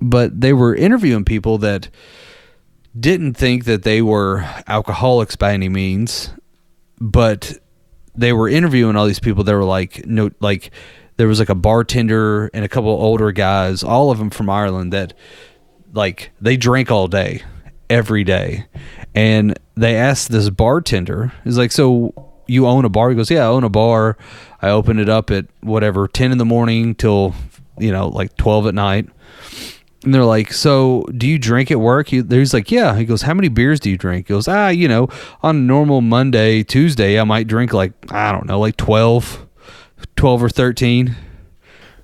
[0.00, 1.88] but they were interviewing people that
[2.98, 6.30] didn't think that they were alcoholics by any means,
[7.00, 7.58] but
[8.14, 10.70] they were interviewing all these people that were like no like
[11.16, 14.92] there was like a bartender and a couple older guys all of them from Ireland
[14.92, 15.14] that
[15.92, 17.42] like they drank all day
[17.90, 18.66] every day
[19.14, 22.14] and they asked this bartender he's like so
[22.46, 24.16] you own a bar he goes yeah I own a bar
[24.62, 27.34] I open it up at whatever 10 in the morning till
[27.78, 29.08] you know like 12 at night
[30.04, 33.34] and they're like, "So, do you drink at work?" He's like, "Yeah." He goes, "How
[33.34, 35.08] many beers do you drink?" He goes, "Ah, you know,
[35.42, 39.46] on a normal Monday, Tuesday, I might drink like I don't know, like 12,
[40.16, 41.16] 12 or 13."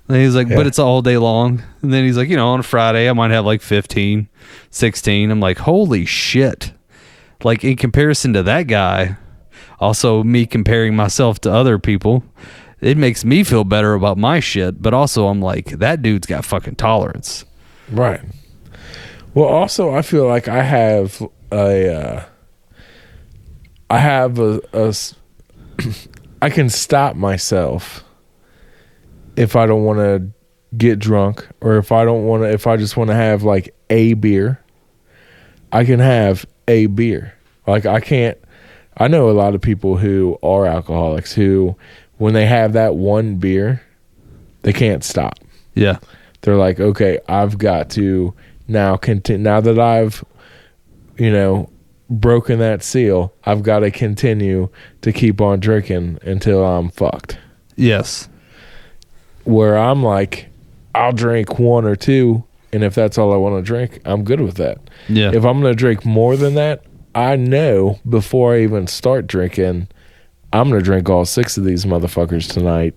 [0.07, 0.55] And he's like, Yeah.
[0.55, 3.13] "But it's all day long." And then he's like, "You know, on a Friday, I
[3.13, 4.29] might have like 15,
[4.69, 6.71] 16." I'm like, "Holy shit."
[7.43, 9.17] Like in comparison to that guy,
[9.79, 12.23] also me comparing myself to other people,
[12.81, 16.45] it makes me feel better about my shit, but also I'm like, that dude's got
[16.45, 17.45] fucking tolerance.
[17.91, 18.21] Right.
[19.33, 22.23] Well, also, I feel like I have a, uh,
[23.89, 24.93] I have a, a
[26.41, 28.03] I can stop myself
[29.37, 30.29] if I don't want to
[30.75, 33.73] get drunk or if I don't want to, if I just want to have like
[33.89, 34.61] a beer,
[35.71, 37.33] I can have a beer.
[37.65, 38.37] Like I can't,
[38.97, 41.77] I know a lot of people who are alcoholics who,
[42.17, 43.81] when they have that one beer,
[44.63, 45.37] they can't stop
[45.75, 45.99] Yeah.
[46.41, 48.33] they're like, okay, I've got to
[48.67, 49.43] now continue.
[49.43, 50.25] Now that I've,
[51.17, 51.69] you know,
[52.09, 54.69] broken that seal, I've got to continue
[55.01, 57.37] to keep on drinking until I'm fucked.
[57.75, 58.27] Yes.
[59.47, 60.49] Where I'm like,
[60.93, 62.43] I'll drink one or two,
[62.73, 64.77] and if that's all I want to drink, I'm good with that.
[65.07, 65.29] Yeah.
[65.33, 66.83] If I'm going to drink more than that,
[67.15, 69.87] I know before I even start drinking,
[70.53, 72.93] I'm going to drink all six of these motherfuckers tonight,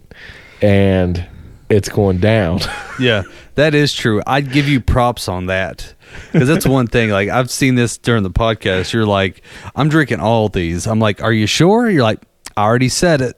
[0.61, 1.25] and
[1.69, 2.61] it's going down.
[3.01, 3.23] Yeah,
[3.55, 4.21] that is true.
[4.27, 5.95] I'd give you props on that
[6.33, 7.09] because that's one thing.
[7.09, 8.93] Like I've seen this during the podcast.
[8.93, 9.41] You're like,
[9.75, 10.87] I'm drinking all these.
[10.87, 11.89] I'm like, are you sure?
[11.89, 12.21] You're like,
[12.61, 13.37] I already said it.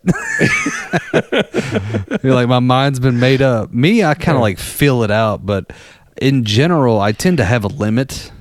[2.24, 3.72] You're like, my mind's been made up.
[3.72, 5.72] Me, I kind of like feel it out, but
[6.20, 8.32] in general, I tend to have a limit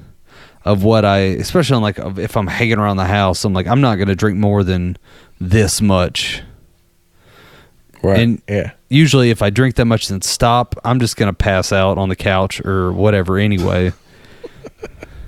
[0.66, 3.46] of what I, especially on like if I'm hanging around the house.
[3.46, 4.98] I'm like, I'm not going to drink more than
[5.40, 6.42] this much.
[8.02, 8.20] right.
[8.20, 8.72] And yeah.
[8.90, 12.16] usually, if I drink that much and stop, I'm just gonna pass out on the
[12.16, 13.38] couch or whatever.
[13.38, 13.94] Anyway,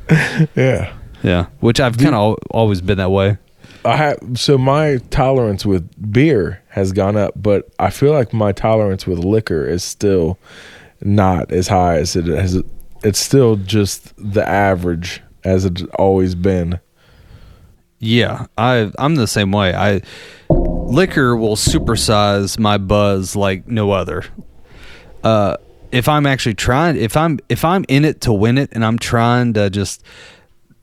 [0.56, 0.94] Yeah.
[1.24, 1.46] yeah.
[1.60, 3.38] Which I've kind of always been that way.
[3.86, 8.52] I have so my tolerance with beer has gone up, but I feel like my
[8.52, 10.40] tolerance with liquor is still
[11.02, 12.62] not as high as it has.
[13.04, 16.80] It's still just the average as it's always been.
[18.00, 19.74] Yeah, I I'm the same way.
[19.74, 20.02] I
[20.50, 24.24] liquor will supersize my buzz like no other.
[25.24, 25.58] Uh,
[25.92, 28.98] if I'm actually trying, if I'm if I'm in it to win it, and I'm
[28.98, 30.04] trying to just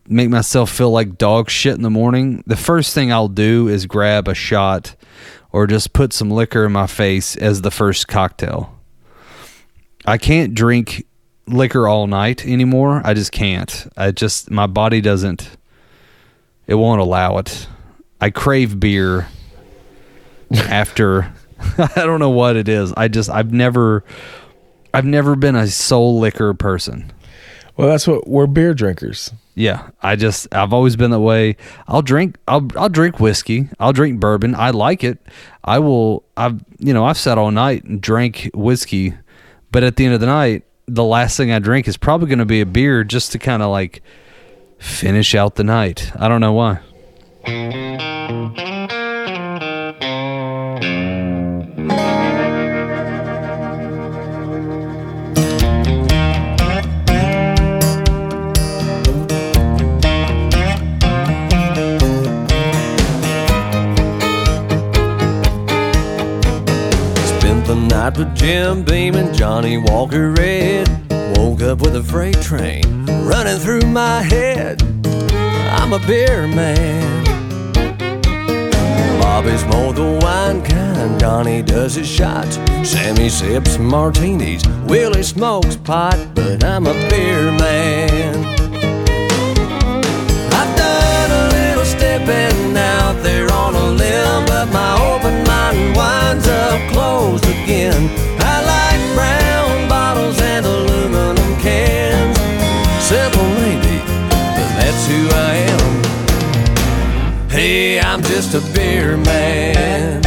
[0.09, 3.87] make myself feel like dog shit in the morning, the first thing I'll do is
[3.87, 4.97] grab a shot
[5.53, 8.79] or just put some liquor in my face as the first cocktail.
[10.07, 11.07] I can't drink
[11.47, 13.03] liquor all night anymore.
[13.05, 13.87] I just can't.
[13.97, 15.57] I just my body doesn't
[16.67, 17.67] it won't allow it.
[18.21, 19.29] I crave beer
[20.53, 21.33] after
[21.79, 22.93] I don't know what it is.
[22.97, 24.05] I just I've never
[24.95, 27.13] I've never been a sole liquor person.
[27.77, 29.33] Well, that's what we're beer drinkers.
[29.61, 31.59] Yeah, I just I've always been that way.
[31.87, 33.69] I'll drink I'll I'll drink whiskey.
[33.79, 34.55] I'll drink bourbon.
[34.55, 35.19] I like it.
[35.63, 39.13] I will I've you know, I've sat all night and drank whiskey,
[39.71, 42.39] but at the end of the night, the last thing I drink is probably going
[42.39, 44.03] to be a beer just to kind of like
[44.79, 46.11] finish out the night.
[46.17, 46.81] I don't know why.
[67.91, 70.89] Night with Jim Beam and Johnnie Walker Red.
[71.37, 74.81] Woke up with a freight train running through my head.
[75.05, 77.25] I'm a beer man.
[79.21, 81.19] Bobby's more the wine kind.
[81.19, 82.57] Johnny does his shots.
[82.89, 84.63] Sammy sips martinis.
[84.87, 88.45] Willie smokes pot, but I'm a beer man.
[90.53, 96.47] I've done a little stepping out there on a limb, but my open mind winds
[96.47, 96.60] up
[97.39, 98.09] again.
[98.41, 102.37] I like brown bottles and aluminum cans.
[103.05, 103.43] Simple
[104.29, 107.49] but that's who I am.
[107.49, 110.21] Hey, I'm just a beer man.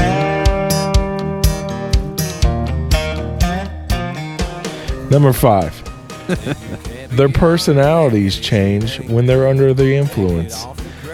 [5.09, 5.79] Number five.
[7.11, 10.65] Their personalities change when they're under the influence.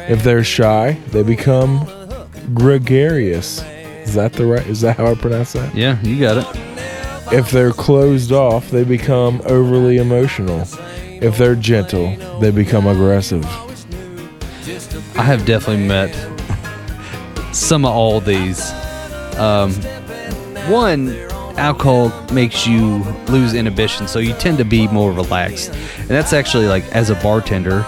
[0.08, 1.86] If they're shy, they become
[2.54, 3.62] gregarious.
[4.10, 4.66] Is that the right?
[4.66, 5.76] Is that how I pronounce that?
[5.76, 7.32] Yeah, you got it.
[7.32, 10.64] If they're closed off, they become overly emotional.
[11.22, 13.46] If they're gentle, they become aggressive.
[15.16, 16.12] I have definitely met
[17.54, 18.72] some of all these.
[19.38, 19.74] Um,
[20.72, 21.10] one,
[21.60, 25.70] alcohol makes you lose inhibition, so you tend to be more relaxed.
[26.00, 27.82] And that's actually like as a bartender,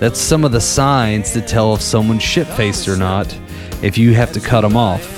[0.00, 3.38] that's some of the signs to tell if someone's shit faced or not.
[3.82, 5.17] If you have to cut them off,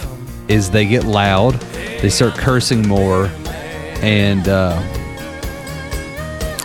[0.51, 1.55] is they get loud,
[2.03, 3.31] they start cursing more,
[4.03, 4.81] and uh,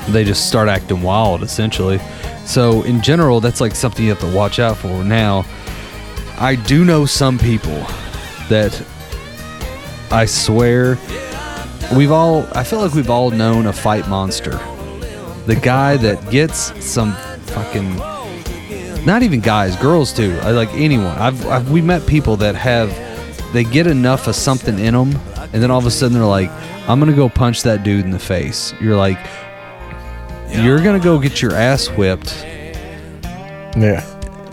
[0.10, 2.00] they just start acting wild essentially.
[2.46, 5.04] So in general, that's like something you have to watch out for.
[5.04, 5.46] Now,
[6.38, 7.80] I do know some people
[8.50, 8.86] that
[10.12, 10.98] I swear
[11.96, 14.60] we've all I feel like we've all known a fight monster.
[15.46, 17.14] The guy that gets some
[17.48, 17.96] fucking
[19.06, 20.34] not even guys, girls too.
[20.42, 21.16] Like anyone.
[21.18, 22.90] I've, I've we met people that have
[23.56, 25.16] they get enough of something in them
[25.54, 26.52] and then all of a sudden they're like,
[26.90, 29.18] "I'm going to go punch that dude in the face." You're like
[30.52, 32.34] you're going to go get your ass whipped
[33.76, 34.04] Yeah.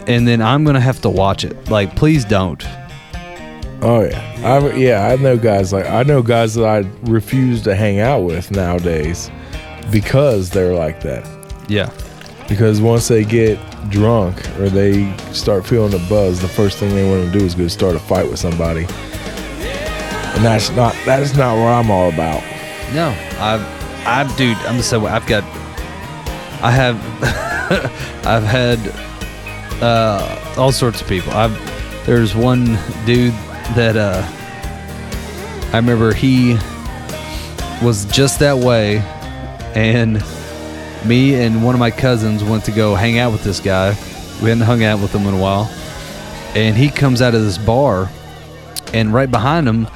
[0.09, 1.69] and then I'm gonna have to watch it.
[1.71, 2.65] Like, please don't.
[3.83, 4.21] Oh yeah.
[4.45, 6.79] I yeah, I know guys like I know guys that I
[7.11, 9.31] refuse to hang out with nowadays
[9.91, 11.25] because they're like that.
[11.69, 11.91] Yeah,
[12.53, 17.09] Because once they get drunk or they start feeling the buzz, the first thing they
[17.09, 18.81] want to do is go start a fight with somebody.
[20.35, 22.43] And that's not that's not what I'm all about.
[22.93, 25.11] no, I've, I've, dude, I'm same way.
[25.11, 25.45] I've got,
[26.63, 26.97] I have,
[28.27, 28.79] I've had
[29.83, 31.33] uh, all sorts of people.
[31.33, 31.57] I've,
[32.05, 33.33] there's one dude
[33.77, 34.23] that uh,
[35.73, 36.59] I remember he
[37.83, 38.99] was just that way,
[39.75, 40.23] and
[41.07, 43.91] me and one of my cousins went to go hang out with this guy.
[44.43, 45.71] We hadn't hung out with him in a while,
[46.55, 48.11] and he comes out of this bar,
[48.93, 49.87] and right behind him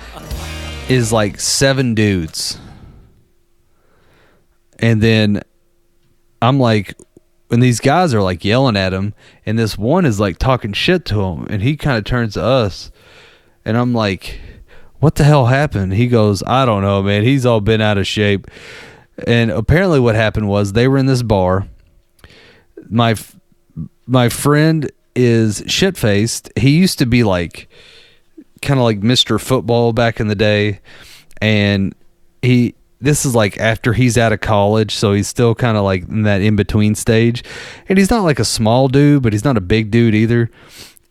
[0.89, 2.59] is like seven dudes,
[4.79, 5.43] and then
[6.41, 6.95] I'm like,
[7.51, 11.05] and these guys are like yelling at him, and this one is like talking shit
[11.07, 12.93] to him, and he kind of turns to us,
[13.65, 14.41] and I'm like,
[15.01, 15.95] what the hell happened?
[15.95, 17.25] He goes, I don't know, man.
[17.25, 18.47] He's all been out of shape.
[19.25, 21.67] And apparently, what happened was they were in this bar.
[22.89, 23.15] My
[24.07, 26.51] my friend is shit faced.
[26.57, 27.69] He used to be like
[28.63, 29.41] kind of like Mr.
[29.41, 30.81] Football back in the day,
[31.41, 31.95] and
[32.43, 36.09] he this is like after he's out of college, so he's still kind of like
[36.09, 37.43] in that in between stage.
[37.89, 40.51] And he's not like a small dude, but he's not a big dude either.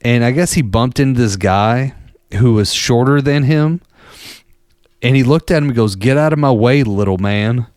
[0.01, 1.93] And I guess he bumped into this guy
[2.36, 3.82] who was shorter than him,
[5.01, 7.68] and he looked at him and goes, "Get out of my way, little man,"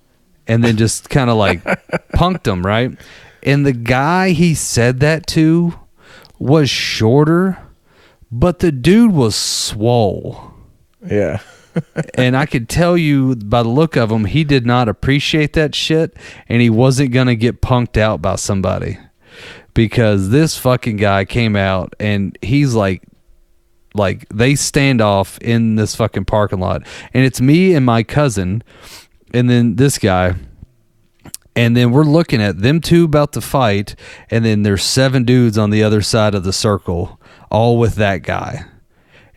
[0.48, 1.62] and then just kind of like
[2.14, 2.98] punked him, right?
[3.42, 5.78] And the guy he said that to
[6.38, 7.58] was shorter,
[8.32, 10.52] but the dude was swole
[11.08, 11.40] Yeah.
[12.14, 15.74] and I could tell you by the look of him, he did not appreciate that
[15.74, 16.16] shit,
[16.48, 18.98] and he wasn't gonna get punked out by somebody
[19.74, 23.04] because this fucking guy came out and he's like,
[23.94, 26.82] like they stand off in this fucking parking lot,
[27.14, 28.62] and it's me and my cousin,
[29.32, 30.34] and then this guy.
[31.56, 33.96] And then we're looking at them two about to fight,
[34.30, 37.20] and then there's seven dudes on the other side of the circle,
[37.50, 38.64] all with that guy.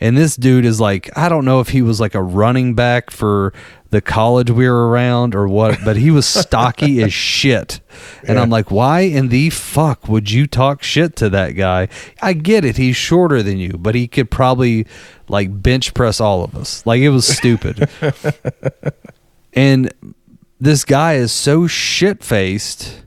[0.01, 3.11] And this dude is like, I don't know if he was like a running back
[3.11, 3.53] for
[3.91, 7.81] the college we were around or what, but he was stocky as shit.
[8.23, 11.87] And I'm like, why in the fuck would you talk shit to that guy?
[12.21, 12.77] I get it.
[12.77, 14.87] He's shorter than you, but he could probably
[15.27, 16.83] like bench press all of us.
[16.85, 17.87] Like it was stupid.
[19.53, 19.91] and
[20.59, 23.03] this guy is so shit faced.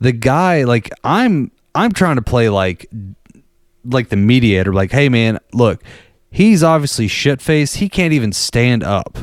[0.00, 2.88] The guy, like, I'm, I'm trying to play like
[3.88, 5.82] like the mediator, like, hey man, look,
[6.30, 7.76] he's obviously shit faced.
[7.76, 9.18] He can't even stand up.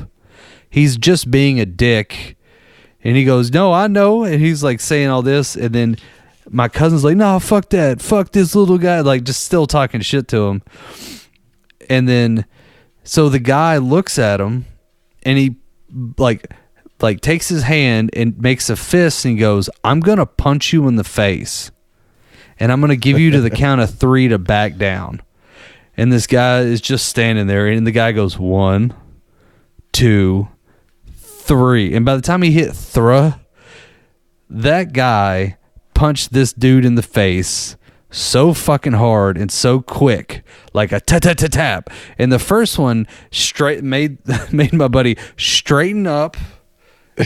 [0.70, 2.38] He's just being a dick.
[3.04, 4.24] And he goes, No, I know.
[4.24, 5.56] And he's like saying all this.
[5.56, 5.98] And then
[6.50, 8.02] my cousin's like, No, fuck that.
[8.02, 9.02] Fuck this little guy.
[9.02, 10.64] Like just still talking shit to him.
[11.90, 12.46] And then
[13.04, 14.66] so the guy looks at him
[15.24, 15.58] and he
[16.18, 16.54] like
[17.02, 20.96] like takes his hand and makes a fist and goes, I'm gonna punch you in
[20.96, 21.72] the face
[22.60, 25.22] and I'm going to give you to the count of three to back down.
[25.96, 28.94] And this guy is just standing there, and the guy goes one,
[29.92, 30.48] two,
[31.14, 31.94] three.
[31.94, 33.40] And by the time he hit thruh,
[34.50, 35.58] that guy
[35.94, 37.76] punched this dude in the face
[38.14, 40.44] so fucking hard and so quick,
[40.74, 41.90] like a tap tap tap tap.
[42.18, 44.18] And the first one straight made
[44.54, 46.38] made my buddy straighten up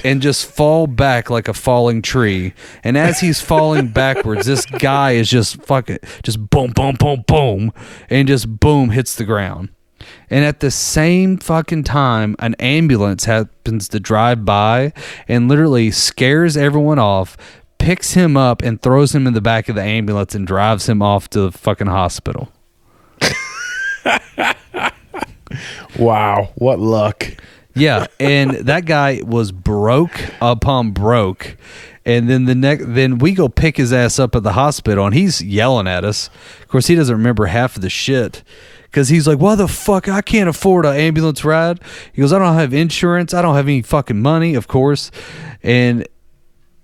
[0.04, 2.54] and just fall back like a falling tree.
[2.84, 7.74] And as he's falling backwards, this guy is just fucking just boom, boom, boom, boom,
[8.10, 9.70] and just boom hits the ground.
[10.30, 14.94] And at the same fucking time, an ambulance happens to drive by
[15.28, 17.38] and literally scares everyone off,
[17.88, 21.02] picks him up and throws him in the back of the ambulance and drives him
[21.02, 22.52] off to the fucking hospital.
[25.98, 26.50] Wow.
[26.56, 27.26] What luck.
[27.74, 31.56] Yeah, and that guy was broke upon broke.
[32.06, 35.16] And then the next, then we go pick his ass up at the hospital, and
[35.16, 36.30] he's yelling at us.
[36.62, 38.44] Of course, he doesn't remember half of the shit
[38.84, 40.10] because he's like, "Why the fuck?
[40.10, 41.80] I can't afford an ambulance ride."
[42.12, 43.34] He goes, "I don't have insurance.
[43.34, 45.12] I don't have any fucking money, of course."
[45.64, 46.08] And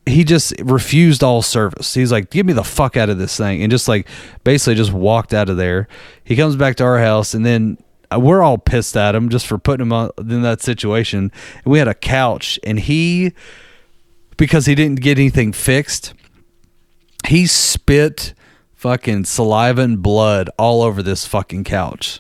[0.06, 1.94] he just refused all service.
[1.94, 4.08] He's like, "Get me the fuck out of this thing," and just like
[4.44, 5.88] basically just walked out of there.
[6.24, 7.78] He comes back to our house, and then
[8.14, 11.32] uh, we're all pissed at him just for putting him in that situation.
[11.64, 13.34] And we had a couch, and he,
[14.38, 16.14] because he didn't get anything fixed,
[17.28, 18.34] he spit
[18.74, 22.20] fucking saliva and blood all over this fucking couch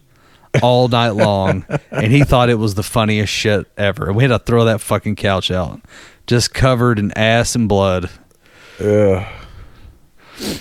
[0.61, 4.29] all night long and he thought it was the funniest shit ever and we had
[4.29, 5.81] to throw that fucking couch out
[6.27, 8.09] just covered in ass and blood
[8.79, 9.25] Ugh.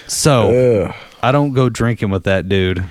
[0.07, 0.95] so Ugh.
[1.23, 2.85] i don't go drinking with that dude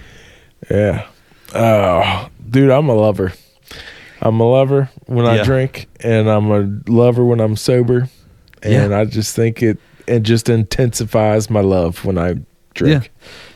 [0.69, 1.07] Yeah.
[1.53, 3.33] Oh, dude, I'm a lover.
[4.21, 8.07] I'm a lover when I drink, and I'm a lover when I'm sober.
[8.63, 8.99] And Yeah.
[8.99, 12.35] I just think it it just intensifies my love when I
[12.73, 13.03] drink.
[13.03, 13.09] Yeah.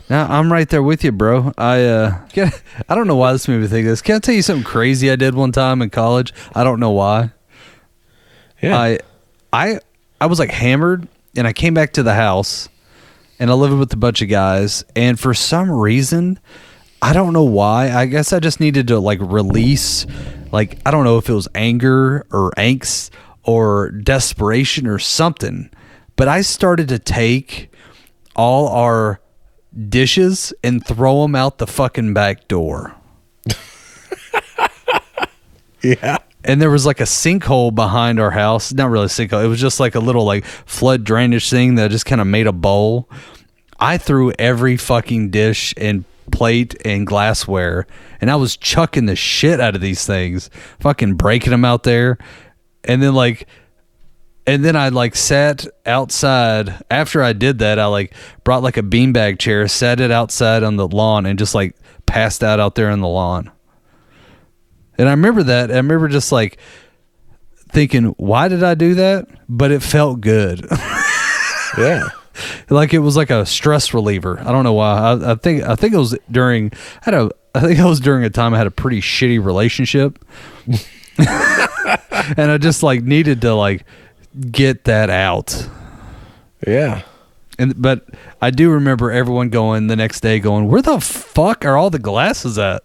[0.09, 1.53] Now I'm right there with you, bro.
[1.57, 2.51] I uh, can,
[2.89, 4.01] I don't know why this made me think of this.
[4.01, 6.33] Can I tell you something crazy I did one time in college?
[6.53, 7.31] I don't know why.
[8.61, 8.77] Yeah.
[8.79, 8.99] I
[9.51, 9.79] I
[10.19, 12.69] I was like hammered and I came back to the house
[13.39, 16.39] and I lived with a bunch of guys and for some reason
[17.01, 17.91] I don't know why.
[17.91, 20.05] I guess I just needed to like release
[20.51, 23.11] like I don't know if it was anger or angst
[23.43, 25.69] or desperation or something.
[26.15, 27.69] But I started to take
[28.35, 29.19] all our
[29.89, 32.95] dishes and throw them out the fucking back door.
[35.81, 36.17] Yeah.
[36.45, 38.71] And there was like a sinkhole behind our house.
[38.71, 39.43] Not really a sinkhole.
[39.43, 42.47] It was just like a little like flood drainage thing that just kind of made
[42.47, 43.09] a bowl.
[43.79, 47.87] I threw every fucking dish and plate and glassware,
[48.21, 52.17] and I was chucking the shit out of these things, fucking breaking them out there,
[52.85, 53.47] and then like.
[54.47, 57.79] And then I like sat outside after I did that.
[57.79, 61.55] I like brought like a beanbag chair, sat it outside on the lawn, and just
[61.55, 61.75] like
[62.05, 63.51] passed out out there on the lawn.
[64.97, 65.71] And I remember that.
[65.71, 66.57] I remember just like
[67.69, 69.27] thinking, why did I do that?
[69.49, 70.65] But it felt good.
[71.77, 72.07] Yeah.
[72.69, 74.39] like it was like a stress reliever.
[74.39, 74.97] I don't know why.
[74.97, 77.99] I, I think I think it was during I had a I think it was
[77.99, 80.23] during a time I had a pretty shitty relationship.
[81.17, 83.85] and I just like needed to like
[84.51, 85.67] get that out.
[86.65, 87.01] Yeah.
[87.57, 88.05] And but
[88.41, 91.99] I do remember everyone going the next day going, "Where the fuck are all the
[91.99, 92.83] glasses at?"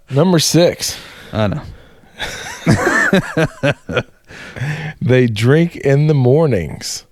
[0.10, 0.98] Number six.
[1.32, 1.62] I know.
[5.00, 7.04] They drink in the mornings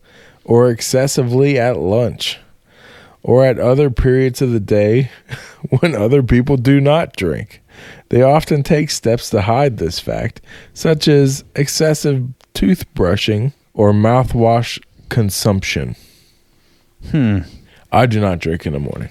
[0.45, 2.39] or excessively at lunch
[3.23, 5.11] or at other periods of the day
[5.81, 7.61] when other people do not drink.
[8.09, 10.41] They often take steps to hide this fact,
[10.73, 14.81] such as excessive toothbrushing or mouthwash
[15.13, 15.95] consumption.
[17.11, 17.39] Hmm.
[17.91, 19.11] I do not drink in the morning.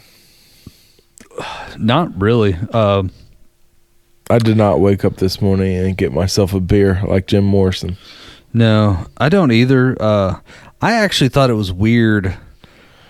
[1.77, 2.57] Not really.
[2.73, 3.03] Uh,
[4.29, 7.97] I did not wake up this morning and get myself a beer like Jim Morrison.
[8.53, 9.95] No, I don't either.
[10.01, 10.39] Uh,
[10.81, 12.35] I actually thought it was weird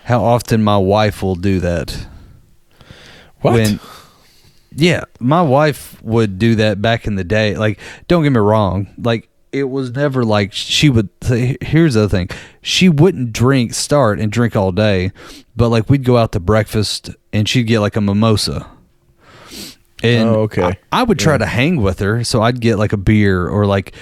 [0.04, 2.08] how often my wife will do that.
[3.40, 3.80] What?
[4.76, 7.56] yeah, my wife would do that back in the day.
[7.56, 8.88] Like, don't get me wrong.
[8.98, 11.10] Like, it was never like she would.
[11.24, 12.30] Say, here's the thing:
[12.62, 15.12] she wouldn't drink, start and drink all day,
[15.56, 18.70] but like we'd go out to breakfast and she'd get like a mimosa.
[20.04, 20.64] And Oh, okay.
[20.64, 23.66] I, I would try to hang with her, so I'd get like a beer or
[23.66, 23.94] like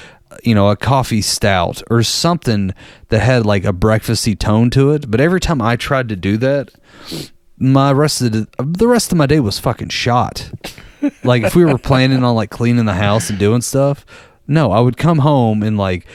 [0.43, 2.73] you know a coffee stout or something
[3.09, 5.09] that had like a breakfasty tone to it.
[5.11, 6.71] But every time I tried to do that,
[7.57, 10.49] my rest of the, the rest of my day was fucking shot.
[11.23, 14.05] like if we were planning on like cleaning the house and doing stuff,
[14.49, 16.05] no, I would come home and like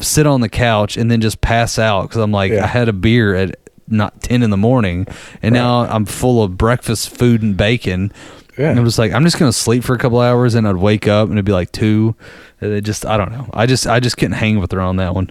[0.00, 2.64] sit on the couch and then just pass out because I'm like Yeah.
[2.64, 3.56] I had a beer at
[3.88, 5.06] not ten in the morning
[5.42, 8.12] and now I'm full of breakfast food and bacon.
[8.58, 8.70] Yeah.
[8.70, 11.06] And I'm just like I'm just gonna sleep for a couple hours and I'd wake
[11.08, 12.14] up and it'd be like two.
[12.60, 13.48] And it just I don't know.
[13.54, 15.30] I just I just couldn't hang with her on that one.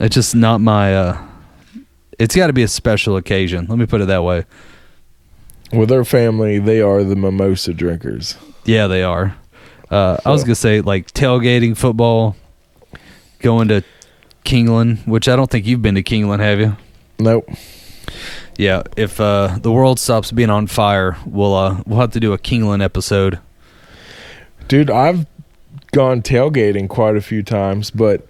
[0.00, 0.96] It's just not my.
[0.96, 1.18] uh
[2.18, 3.66] It's got to be a special occasion.
[3.68, 4.44] Let me put it that way.
[5.72, 8.36] With her family, they are the mimosa drinkers.
[8.64, 9.36] Yeah, they are.
[9.90, 12.36] Uh, I was gonna say like tailgating football,
[13.40, 13.82] going to
[14.44, 16.76] Keeneland, which I don't think you've been to Keeneland, have you?
[17.18, 17.48] Nope.
[18.56, 18.82] Yeah.
[18.96, 22.38] If uh, the world stops being on fire, we'll uh, we'll have to do a
[22.38, 23.38] Keeneland episode.
[24.68, 25.26] Dude, I've
[25.92, 28.26] gone tailgating quite a few times, but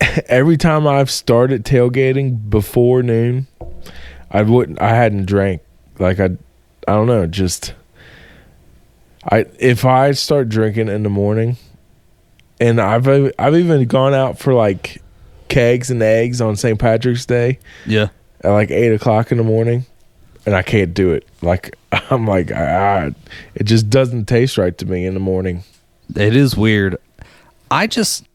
[0.26, 3.46] every time I've started tailgating before noon,
[4.30, 5.62] I wouldn't I hadn't drank.
[5.98, 6.30] Like I
[6.86, 7.74] I don't know, just
[9.30, 11.56] I if I start drinking in the morning
[12.60, 15.02] and I've I've even gone out for like
[15.48, 16.78] kegs and eggs on St.
[16.78, 18.08] Patrick's Day Yeah.
[18.42, 19.86] at like eight o'clock in the morning,
[20.46, 21.26] and I can't do it.
[21.42, 21.76] Like
[22.10, 23.10] I'm like, ah,
[23.54, 25.64] it just doesn't taste right to me in the morning.
[26.14, 26.96] It is weird.
[27.70, 28.26] I just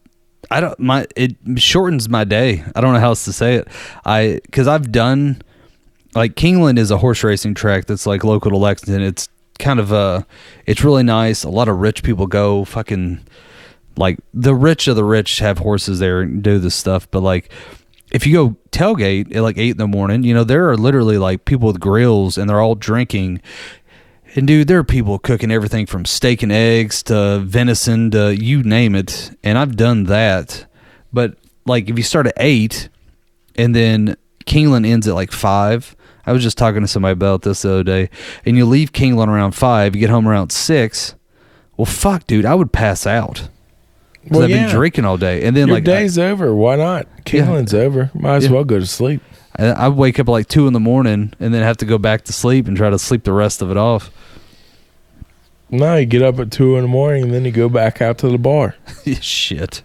[0.50, 2.64] I don't my it shortens my day.
[2.74, 3.68] I don't know how else to say it.
[4.04, 5.40] I cuz I've done
[6.16, 9.02] like Keeneland is a horse racing track that's like local to Lexington.
[9.02, 9.28] It's
[9.60, 10.22] kind of uh
[10.66, 11.44] it's really nice.
[11.44, 13.20] A lot of rich people go fucking
[13.96, 17.52] like the rich of the rich have horses there and do this stuff, but like
[18.10, 21.18] if you go tailgate at like eight in the morning, you know, there are literally
[21.18, 23.40] like people with grills and they're all drinking.
[24.34, 28.62] And dude, there are people cooking everything from steak and eggs to venison to you
[28.62, 29.30] name it.
[29.42, 30.66] And I've done that.
[31.12, 31.36] But
[31.66, 32.88] like if you start at eight
[33.56, 35.94] and then Keeneland ends at like five.
[36.26, 38.10] I was just talking to somebody about this the other day.
[38.44, 41.14] And you leave Keeneland around five, you get home around six.
[41.76, 43.48] Well fuck, dude, I would pass out.
[44.22, 44.66] Because Well, I've yeah.
[44.66, 45.42] been drinking all day.
[45.44, 46.54] And then Your like I- day's over.
[46.54, 47.06] Why not?
[47.24, 48.10] Keeneland's over.
[48.14, 48.50] Might as Yeah.
[48.52, 49.22] well go to sleep.
[49.56, 51.96] I, I wake up at like two in the morning and then have to go
[51.98, 54.10] back to sleep and try to sleep the rest of it off.
[55.70, 58.18] No, you get up at two in the morning and then you go back out
[58.18, 58.74] to the bar.
[59.20, 59.82] Shit.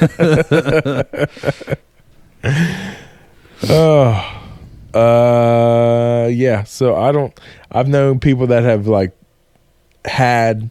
[3.66, 4.43] Oh,
[4.94, 6.62] uh, yeah.
[6.64, 7.38] So I don't.
[7.72, 9.12] I've known people that have like
[10.04, 10.70] had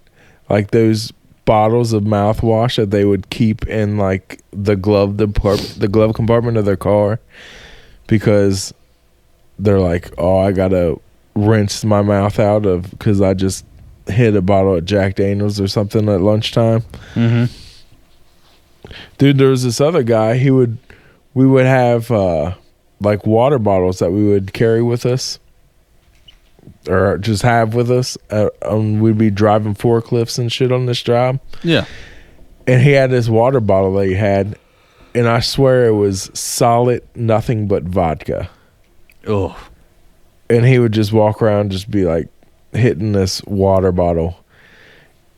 [0.49, 1.11] like those
[1.45, 6.57] bottles of mouthwash that they would keep in like the glove depart- the glove compartment
[6.57, 7.19] of their car
[8.07, 8.73] because
[9.59, 11.01] they're like, "Oh, I got to
[11.35, 13.65] rinse my mouth out of cuz I just
[14.07, 16.83] hit a bottle of Jack Daniels or something at lunchtime."
[17.15, 17.45] Mm-hmm.
[19.17, 20.77] Dude, there was this other guy, he would
[21.33, 22.53] we would have uh
[23.03, 25.39] like water bottles that we would carry with us
[26.87, 28.17] or just have with us.
[28.29, 31.85] Uh, um, we'd be driving forklifts and shit on this job Yeah.
[32.67, 34.57] and he had this water bottle that he had,
[35.15, 38.49] and I swear it was solid, nothing but vodka.
[39.27, 39.57] Oh.
[40.49, 42.27] And he would just walk around, just be like
[42.73, 44.37] hitting this water bottle,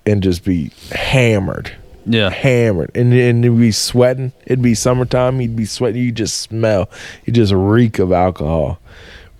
[0.06, 1.72] and just be hammered,
[2.06, 2.30] Yeah.
[2.30, 4.32] hammered, and and he'd be sweating.
[4.46, 5.40] It'd be summertime.
[5.40, 6.02] He'd be sweating.
[6.04, 6.90] You just smell.
[7.26, 8.80] You just reek of alcohol.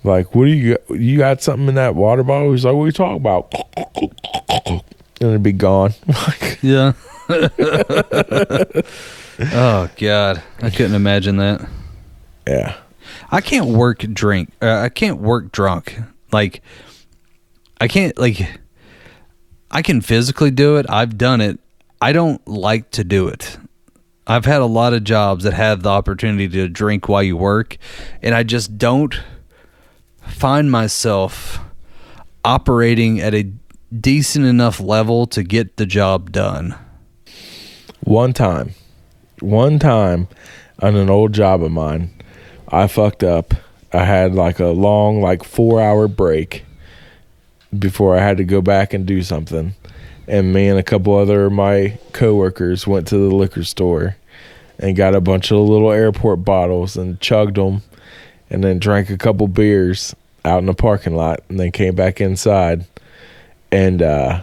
[0.04, 0.78] Like, what do you?
[0.90, 2.52] You got something in that water bottle?
[2.52, 3.54] He's like, what are you talking about?
[5.22, 5.94] And it'd be gone.
[6.62, 6.94] Yeah.
[9.40, 11.68] oh God, I couldn't imagine that.
[12.48, 12.76] yeah.
[13.32, 14.52] I can't work drink.
[14.62, 15.98] Uh, I can't work drunk.
[16.32, 16.62] Like,
[17.82, 18.60] I can't like.
[19.72, 20.86] I can physically do it.
[20.90, 21.60] I've done it.
[22.02, 23.58] I don't like to do it.
[24.28, 27.78] I've had a lot of jobs that have the opportunity to drink while you work,
[28.22, 29.16] and I just don't
[30.22, 31.60] find myself
[32.44, 33.52] operating at a
[34.00, 36.76] decent enough level to get the job done.
[38.02, 38.74] One time,
[39.40, 40.28] one time
[40.80, 42.12] on an old job of mine,
[42.70, 43.54] I fucked up.
[43.94, 46.66] I had like a long, like four hour break
[47.78, 49.76] before I had to go back and do something.
[50.28, 54.16] And me and a couple other of my coworkers went to the liquor store
[54.80, 57.84] and got a bunch of little airport bottles and chugged them
[58.50, 62.20] and then drank a couple beers out in the parking lot and then came back
[62.22, 62.86] inside.
[63.72, 64.42] And, uh,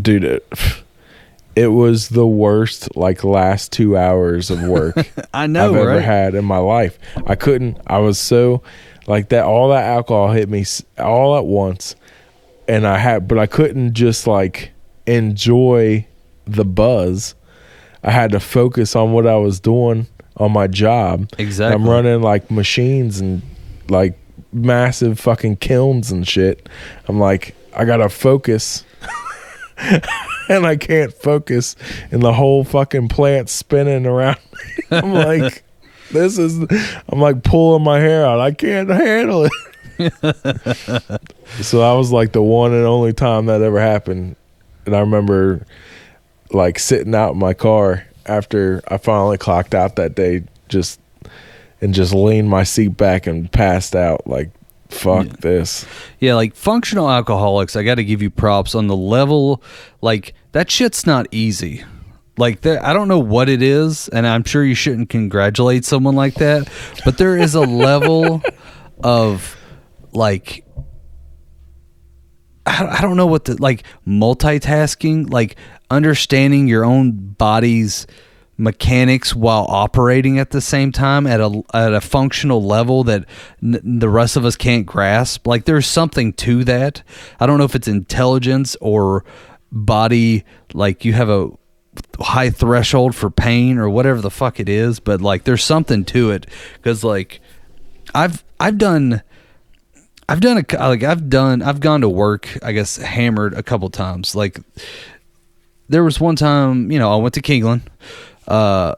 [0.00, 0.48] dude, it,
[1.56, 4.96] it was the worst like last two hours of work
[5.34, 6.02] I know, I've ever right?
[6.02, 6.98] had in my life.
[7.26, 7.78] I couldn't.
[7.86, 8.62] I was so
[9.06, 9.44] like that.
[9.44, 10.64] All that alcohol hit me
[10.98, 11.96] all at once,
[12.70, 14.70] and I had, but I couldn't just like
[15.04, 16.06] enjoy
[16.44, 17.34] the buzz.
[18.04, 20.06] I had to focus on what I was doing
[20.36, 21.28] on my job.
[21.36, 21.74] Exactly.
[21.74, 23.42] I'm running like machines and
[23.88, 24.16] like
[24.52, 26.68] massive fucking kilns and shit.
[27.08, 28.84] I'm like, I gotta focus.
[30.48, 31.74] and I can't focus,
[32.12, 34.38] and the whole fucking plant's spinning around.
[34.52, 34.84] me.
[34.96, 35.64] I'm like,
[36.12, 36.60] this is.
[37.08, 38.38] I'm like pulling my hair out.
[38.38, 39.52] I can't handle it.
[41.60, 44.36] so that was like the one and only time that ever happened,
[44.86, 45.66] and I remember
[46.52, 51.00] like sitting out in my car after I finally clocked out that day, just
[51.80, 54.26] and just leaned my seat back and passed out.
[54.26, 54.50] Like,
[54.88, 55.86] fuck this.
[56.18, 59.62] Yeah, like functional alcoholics, I got to give you props on the level.
[60.00, 61.84] Like that shit's not easy.
[62.36, 66.14] Like there, I don't know what it is, and I'm sure you shouldn't congratulate someone
[66.14, 66.70] like that.
[67.04, 68.42] But there is a level
[69.04, 69.56] of
[70.12, 70.64] like
[72.66, 75.56] I don't know what the like multitasking, like
[75.90, 78.06] understanding your own body's
[78.56, 83.24] mechanics while operating at the same time at a at a functional level that
[83.62, 85.46] n- the rest of us can't grasp.
[85.46, 87.02] Like there's something to that.
[87.40, 89.24] I don't know if it's intelligence or
[89.72, 90.44] body
[90.74, 91.50] like you have a
[92.20, 96.30] high threshold for pain or whatever the fuck it is, but like there's something to
[96.30, 96.46] it
[96.82, 97.40] cuz like
[98.14, 99.22] I've I've done
[100.30, 103.90] I've done a like I've done I've gone to work I guess hammered a couple
[103.90, 104.36] times.
[104.36, 104.60] Like
[105.88, 107.82] there was one time you know I went to Keeneland
[108.46, 108.94] uh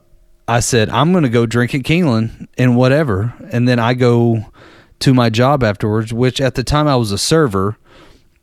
[0.47, 4.45] I said I'm going to go drink at Keeneland and whatever and then I go
[4.99, 7.77] to my job afterwards which at the time I was a server.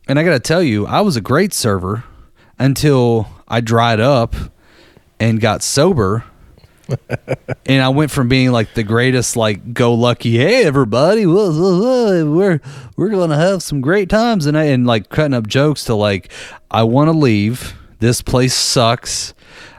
[0.09, 2.03] And I got to tell you I was a great server
[2.59, 4.35] until I dried up
[5.17, 6.25] and got sober
[7.65, 12.59] and I went from being like the greatest, like go lucky, hey everybody, we're
[12.95, 16.31] we're gonna have some great times, and I and like cutting up jokes to like,
[16.69, 17.75] I want to leave.
[17.99, 19.33] This place sucks.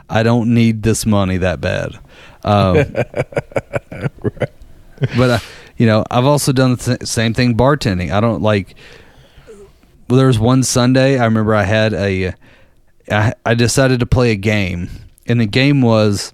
[0.09, 1.99] I don't need this money that bad.
[2.43, 2.85] Um,
[5.17, 5.39] But uh,
[5.77, 8.11] you know, I've also done the th- same thing bartending.
[8.11, 8.75] I don't like.
[10.09, 12.33] Well, there was one Sunday I remember I had a.
[13.11, 14.89] I, I decided to play a game,
[15.27, 16.33] and the game was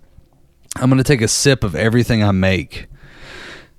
[0.75, 2.87] I'm going to take a sip of everything I make.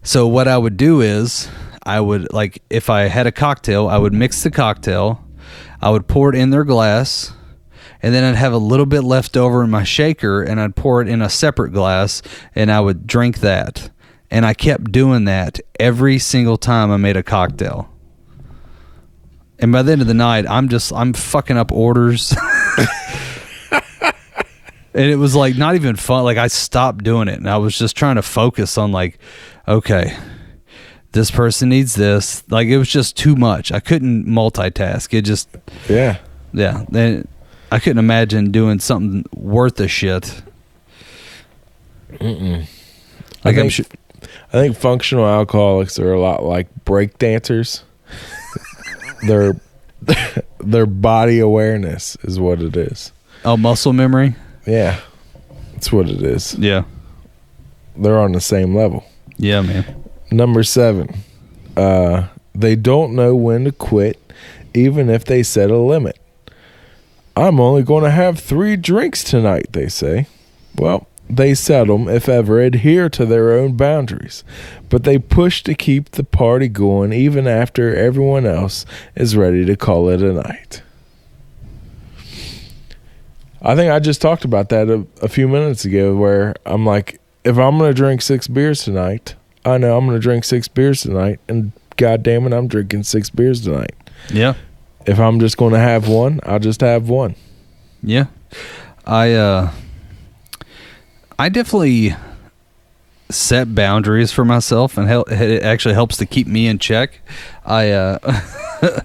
[0.02, 1.48] So what I would do is
[1.84, 5.24] I would like if I had a cocktail, I would mix the cocktail,
[5.80, 7.32] I would pour it in their glass,
[8.02, 11.02] and then I'd have a little bit left over in my shaker and I'd pour
[11.02, 12.22] it in a separate glass
[12.54, 13.90] and I would drink that.
[14.30, 17.92] And I kept doing that every single time I made a cocktail.
[19.58, 22.34] And by the end of the night, I'm just I'm fucking up orders.
[24.94, 26.24] and it was like not even fun.
[26.24, 29.18] Like I stopped doing it, and I was just trying to focus on like,
[29.68, 30.16] okay,
[31.12, 32.42] this person needs this.
[32.50, 33.72] Like it was just too much.
[33.72, 35.12] I couldn't multitask.
[35.12, 35.48] It just
[35.88, 36.18] Yeah.
[36.52, 36.84] yeah.
[36.88, 37.26] Then
[37.72, 40.42] I couldn't imagine doing something worth a shit.
[42.20, 42.66] I Like
[43.44, 43.86] I'm think, sure.
[44.52, 47.84] I think functional alcoholics are a lot like break dancers.
[49.26, 49.54] their
[50.60, 53.12] their body awareness is what it is.
[53.44, 54.34] Oh, muscle memory.
[54.66, 55.00] Yeah.
[55.72, 56.54] That's what it is.
[56.56, 56.84] Yeah.
[57.96, 59.04] They're on the same level.
[59.36, 60.04] Yeah, man.
[60.30, 61.20] Number seven,
[61.76, 64.32] uh, they don't know when to quit,
[64.74, 66.18] even if they set a limit.
[67.36, 70.26] I'm only going to have three drinks tonight, they say.
[70.76, 74.44] Well, they seldom, if ever, adhere to their own boundaries,
[74.88, 78.84] but they push to keep the party going even after everyone else
[79.14, 80.82] is ready to call it a night.
[83.62, 87.20] I think I just talked about that a, a few minutes ago, where I'm like,
[87.44, 89.34] if I'm going to drink six beers tonight,
[89.64, 93.02] I know I'm going to drink six beers tonight, and God damn it, I'm drinking
[93.02, 93.92] six beers tonight.
[94.32, 94.54] Yeah.
[95.06, 97.34] If I'm just going to have one, I'll just have one.
[98.02, 98.26] Yeah.
[99.06, 99.72] I uh
[101.38, 102.14] I definitely
[103.30, 107.20] set boundaries for myself and hel- it actually helps to keep me in check.
[107.64, 108.40] I uh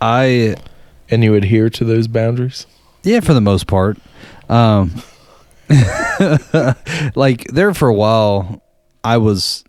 [0.00, 0.56] I
[1.10, 2.66] And you adhere to those boundaries?
[3.04, 3.98] Yeah, for the most part.
[4.48, 5.02] Um
[7.14, 8.62] like there for a while
[9.02, 9.64] I was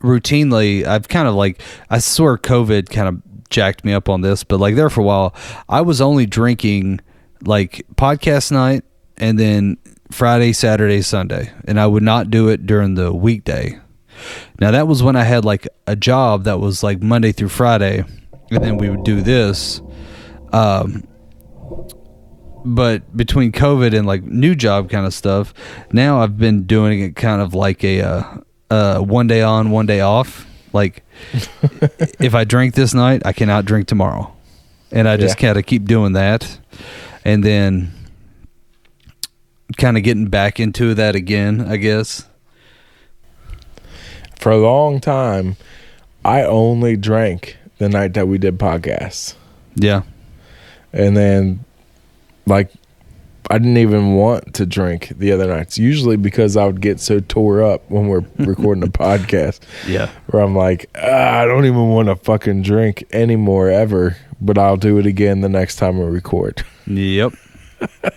[0.00, 1.60] routinely I've kind of like
[1.90, 5.04] I swear COVID kind of jacked me up on this, but like there for a
[5.04, 5.34] while
[5.68, 7.00] I was only drinking
[7.44, 8.84] like podcast night
[9.16, 9.78] and then
[10.10, 13.78] Friday, Saturday, Sunday, and I would not do it during the weekday.
[14.60, 18.04] Now that was when I had like a job that was like Monday through Friday,
[18.50, 19.80] and then we would do this.
[20.52, 21.04] Um,
[22.64, 25.52] but between COVID and like new job kind of stuff,
[25.92, 28.24] now I've been doing it kind of like a uh,
[28.70, 30.46] uh, one day on, one day off.
[30.72, 31.04] Like
[32.20, 34.32] if I drink this night, I cannot drink tomorrow,
[34.90, 35.48] and I just Yeah.
[35.48, 36.58] kind of keep doing that,
[37.24, 37.92] and then
[39.76, 42.26] kind of getting back into that again, I guess.
[44.36, 45.56] For a long time,
[46.24, 49.34] I only drank the night that we did podcasts.
[49.74, 50.02] Yeah,
[50.92, 51.64] And then,
[52.46, 52.70] like,
[53.50, 57.20] I didn't even want to drink the other nights, usually because I would get so
[57.20, 59.60] tore up when we're recording a podcast.
[59.86, 64.58] yeah, where I'm like, ah, I don't even want to fucking drink anymore ever, but
[64.58, 66.64] I'll do it again the next time we record.
[66.86, 67.32] yep.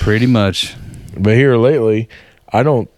[0.00, 0.76] Pretty much.
[1.18, 2.08] But here lately,
[2.52, 2.88] I don't.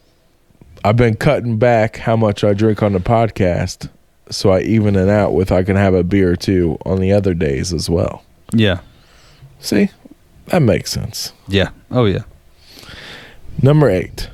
[0.85, 3.89] I've been cutting back how much I drink on the podcast,
[4.31, 7.13] so I even it out with I can have a beer or two on the
[7.13, 8.23] other days as well.
[8.53, 8.81] Yeah,
[9.59, 9.91] See,
[10.47, 11.33] that makes sense.
[11.49, 11.71] yeah.
[11.91, 12.25] Oh yeah.
[13.63, 14.29] Number eight,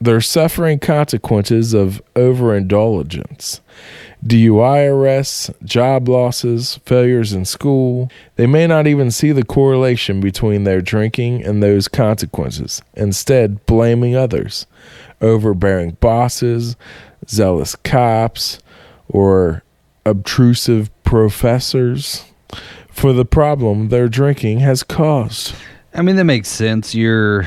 [0.00, 3.60] they're suffering consequences of overindulgence.
[4.26, 8.10] DUI arrests, job losses, failures in school.
[8.36, 14.16] They may not even see the correlation between their drinking and those consequences, instead, blaming
[14.16, 14.66] others,
[15.20, 16.74] overbearing bosses,
[17.28, 18.58] zealous cops,
[19.08, 19.62] or
[20.04, 22.24] obtrusive professors
[22.98, 25.54] for the problem their drinking has caused.
[25.94, 26.94] I mean, that makes sense.
[26.94, 27.46] You're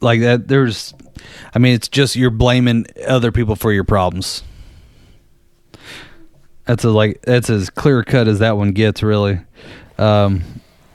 [0.00, 0.48] like that.
[0.48, 0.94] There's,
[1.54, 4.42] I mean, it's just you're blaming other people for your problems.
[6.66, 9.40] That's a like that's as clear cut as that one gets, really.
[9.98, 10.42] Um,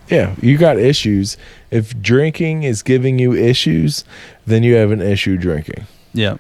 [0.10, 1.38] Yeah, you got issues.
[1.70, 4.04] If drinking is giving you issues,
[4.48, 5.86] then you have an issue drinking.
[6.14, 6.38] yeah,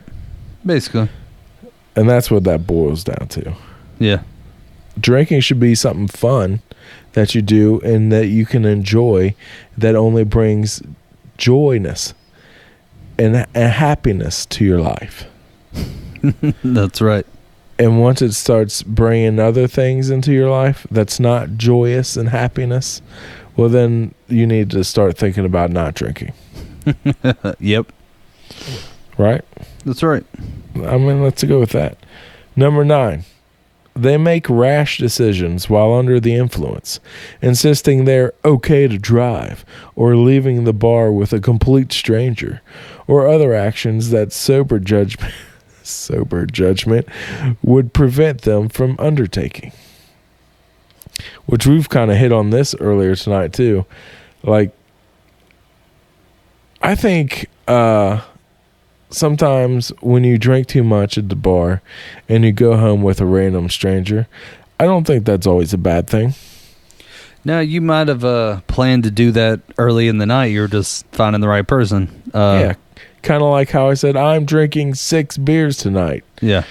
[0.65, 1.09] basically,
[1.95, 3.53] And that's what that boils down to.
[3.99, 4.23] yeah,
[4.99, 6.61] Drinking should be something fun
[7.13, 9.35] that you do and that you can enjoy
[9.77, 10.81] that only brings
[11.37, 12.13] joyness
[13.17, 15.25] and, and happiness to your life.
[16.63, 17.25] that's right.
[17.77, 23.01] And once it starts bringing other things into your life that's not joyous and happiness,
[23.55, 26.33] well, then you need to start thinking about not drinking,
[27.59, 27.91] yep,
[29.17, 29.43] right?
[29.85, 30.25] that's right.
[30.75, 31.97] I mean, let's go with that.
[32.55, 33.23] Number nine,
[34.01, 36.99] they make rash decisions while under the influence,
[37.41, 42.61] insisting they're okay to drive, or leaving the bar with a complete stranger,
[43.07, 45.33] or other actions that sober judgment
[45.83, 47.07] sober judgment
[47.63, 49.71] would prevent them from undertaking.
[51.45, 53.85] Which we've kind of hit on this earlier tonight too.
[54.43, 54.71] Like
[56.81, 58.21] I think uh
[59.09, 61.81] sometimes when you drink too much at the bar
[62.27, 64.27] and you go home with a random stranger,
[64.79, 66.33] I don't think that's always a bad thing.
[67.45, 70.45] Now you might have uh, planned to do that early in the night.
[70.47, 72.21] You're just finding the right person.
[72.33, 72.73] Uh, yeah.
[73.21, 76.23] Kind of like how I said, I'm drinking six beers tonight.
[76.41, 76.63] Yeah.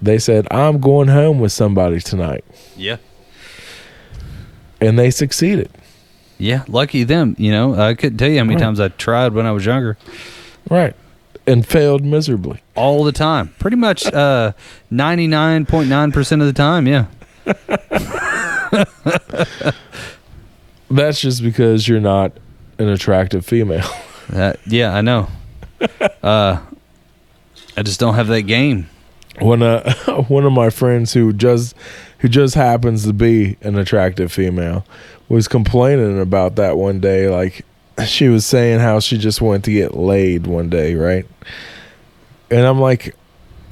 [0.00, 2.44] They said, I'm going home with somebody tonight.
[2.76, 2.96] Yeah.
[4.80, 5.70] And they succeeded.
[6.38, 6.64] Yeah.
[6.68, 7.34] Lucky them.
[7.38, 8.62] You know, I couldn't tell you how many Right.
[8.62, 9.96] times I tried when I was younger.
[10.70, 10.94] Right.
[11.46, 12.60] And failed miserably.
[12.74, 13.54] All the time.
[13.58, 14.52] Pretty much uh,
[14.92, 16.86] 99.9% of the time.
[16.88, 17.06] Yeah.
[20.90, 22.32] That's just because you're not
[22.78, 23.88] an attractive female.
[24.28, 25.28] That, yeah, I know.
[26.20, 26.58] Uh,
[27.76, 28.88] I just don't have that game.
[29.38, 29.92] When uh,
[30.24, 31.76] one of my friends who just
[32.18, 34.84] who just happens to be an attractive female
[35.28, 37.64] was complaining about that one day like
[38.04, 41.26] she was saying how she just wanted to get laid one day, right?
[42.50, 43.14] And I'm like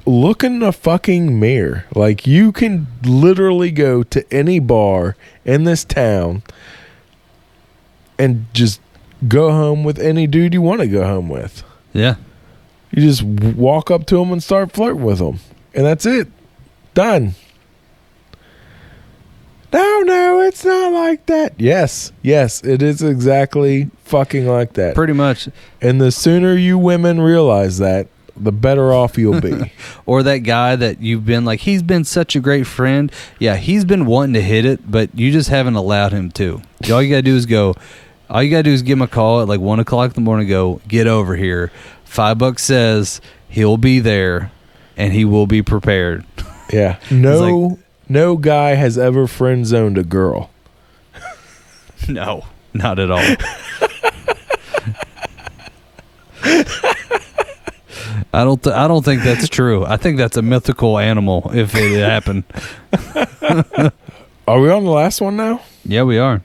[0.06, 1.86] look in the fucking mirror.
[1.94, 6.42] Like you can literally go to any bar in this town
[8.18, 8.80] and just
[9.26, 11.62] go home with any dude you want to go home with.
[11.92, 12.16] Yeah.
[12.90, 15.40] You just walk up to them and start flirting with them,
[15.74, 16.28] and that's it.
[16.94, 17.34] Done.
[19.74, 21.54] No, no, it's not like that.
[21.58, 24.94] Yes, yes, it is exactly fucking like that.
[24.94, 25.48] Pretty much.
[25.80, 28.06] And the sooner you women realize that,
[28.36, 29.72] the better off you'll be.
[30.06, 33.10] Or that guy that you've been like, he's been such a great friend.
[33.38, 36.60] Yeah, he's been wanting to hit it, but you just haven't allowed him to.
[36.92, 37.74] All you got to do is go,
[38.28, 40.14] all you got to do is give him a call at like one o'clock in
[40.14, 41.72] the morning, go, get over here.
[42.04, 44.52] Five bucks says he'll be there
[44.96, 46.24] and he will be prepared.
[46.70, 46.98] yeah.
[47.10, 50.50] No, no guy has ever friend zoned a girl.
[52.08, 53.36] no, not at all.
[58.32, 58.62] I don't.
[58.62, 59.84] Th- I don't think that's true.
[59.84, 61.50] I think that's a mythical animal.
[61.54, 62.44] If it happened,
[64.48, 65.60] Are we on the last one now?
[65.84, 66.42] yeah, we are.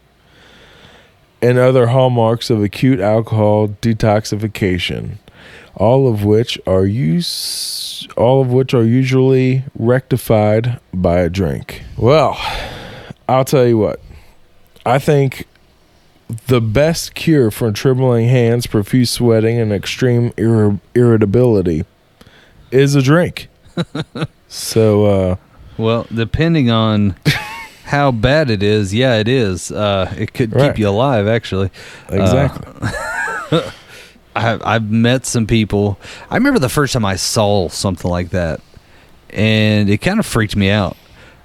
[1.42, 5.12] and other hallmarks of acute alcohol detoxification.
[5.76, 11.84] All of which are use, all of which are usually rectified by a drink.
[11.96, 12.38] Well,
[13.30, 14.02] I'll tell you what.
[14.86, 15.46] I think
[16.48, 21.86] the best cure for trembling hands, profuse sweating, and extreme irri- irritability
[22.72, 23.48] is a drink.
[24.48, 25.36] so, uh,
[25.78, 27.16] Well, depending on
[27.86, 29.72] how bad it is, yeah, it is.
[29.72, 30.70] Uh, it could Right.
[30.70, 31.72] keep you alive, actually.
[32.10, 32.90] exactly.
[34.36, 36.00] I, I've met some people.
[36.30, 38.62] I remember the first time I saw something like that,
[39.32, 40.96] and it kind of freaked me out.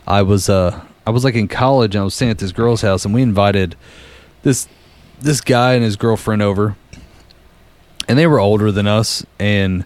[0.07, 2.82] I was uh I was like in college and I was staying at this girl's
[2.82, 3.74] house, and we invited
[4.45, 4.68] this
[5.20, 6.76] this guy and his girlfriend over,
[8.07, 9.84] and they were older than us, and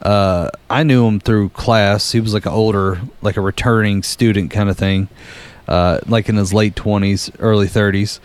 [0.00, 2.12] uh, I knew him through class.
[2.12, 5.08] He was like an older, like a returning student kind of thing,
[5.68, 8.20] uh, like in his late twenties, early thirties,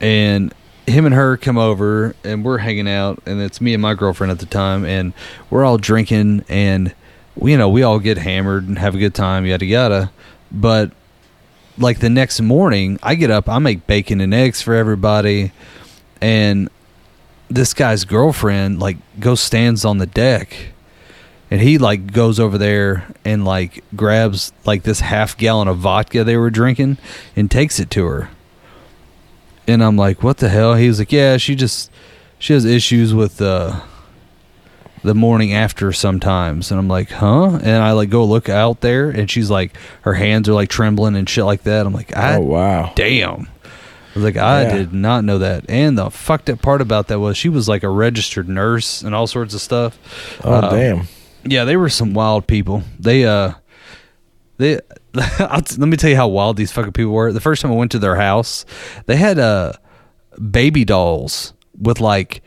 [0.00, 0.52] and
[0.86, 4.30] him and her come over and we're hanging out and it's me and my girlfriend
[4.30, 5.14] at the time and
[5.48, 6.94] we're all drinking and
[7.42, 10.10] you know we all get hammered and have a good time yada yada
[10.52, 10.90] but
[11.78, 15.52] like the next morning i get up i make bacon and eggs for everybody
[16.20, 16.68] and
[17.48, 20.56] this guy's girlfriend like goes stands on the deck
[21.50, 26.24] and he like goes over there and like grabs like this half gallon of vodka
[26.24, 26.96] they were drinking
[27.36, 28.30] and takes it to her
[29.66, 30.74] and I'm like, what the hell?
[30.74, 31.90] He was like, yeah, she just
[32.38, 33.80] she has issues with uh,
[35.04, 36.70] the morning after sometimes.
[36.72, 37.58] And I'm like, huh?
[37.62, 41.14] And I like go look out there, and she's like, her hands are like trembling
[41.14, 41.86] and shit like that.
[41.86, 42.92] I'm like, I oh, wow.
[42.96, 43.48] damn.
[43.64, 44.76] I was like, I Yeah.
[44.76, 45.64] did not know that.
[45.68, 49.14] And the fucked up part about that was she was like a registered nurse and
[49.14, 49.98] all sorts of stuff.
[50.44, 51.08] Oh, Uh, damn.
[51.44, 52.82] yeah, they were some wild people.
[52.98, 53.54] They uh
[54.56, 54.78] they
[55.40, 57.32] I'll t- let me tell you how wild these fucking people were.
[57.32, 58.64] The first time I went to their house,
[59.06, 59.72] they had uh
[60.50, 62.40] baby dolls with like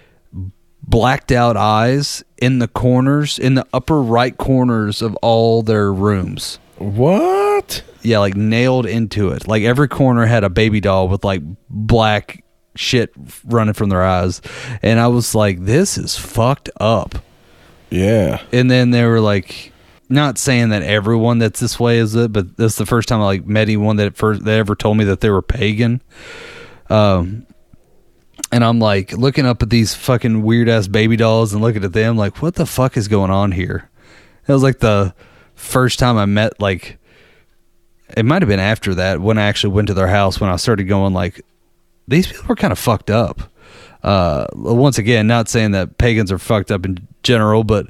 [0.87, 6.59] blacked out eyes in the corners, in the upper right corners of all their rooms.
[6.77, 7.83] What?
[8.01, 9.47] Yeah, like nailed into it.
[9.47, 12.43] Like every corner had a baby doll with like black
[12.75, 13.11] shit
[13.45, 14.41] running from their eyes.
[14.81, 17.15] And I was like, this is fucked up
[17.89, 18.41] Yeah.
[18.53, 19.73] and then they were like
[20.09, 23.25] not saying that everyone that's this way is it but that's the first time i
[23.25, 26.01] like met anyone that first that ever told me that they were pagan
[26.89, 27.45] um
[28.51, 31.93] and i'm like looking up at these fucking weird ass baby dolls and looking at
[31.93, 33.89] them like what the fuck is going on here
[34.47, 35.13] it was like the
[35.55, 36.97] first time i met like
[38.15, 40.55] it might have been after that when i actually went to their house when i
[40.55, 41.41] started going like
[42.07, 43.41] these people were kind of fucked up.
[44.03, 47.87] Uh, once again, not saying that pagans are fucked up in general, but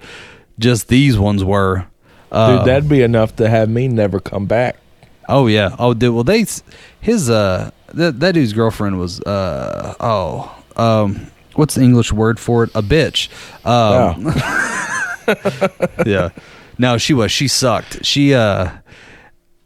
[0.57, 1.85] just these ones were.
[2.31, 4.77] Uh, Dude, that'd be enough to have me never come back.
[5.29, 5.75] Oh yeah.
[5.77, 6.13] Oh, dude.
[6.13, 6.45] Well, they
[6.99, 12.63] his uh that that dude's girlfriend was uh oh um what's the English word for
[12.63, 12.69] it?
[12.75, 13.29] A bitch.
[13.65, 14.33] Um,
[16.05, 16.29] yeah.
[16.79, 17.31] No, she was.
[17.31, 18.05] She sucked.
[18.05, 18.69] She uh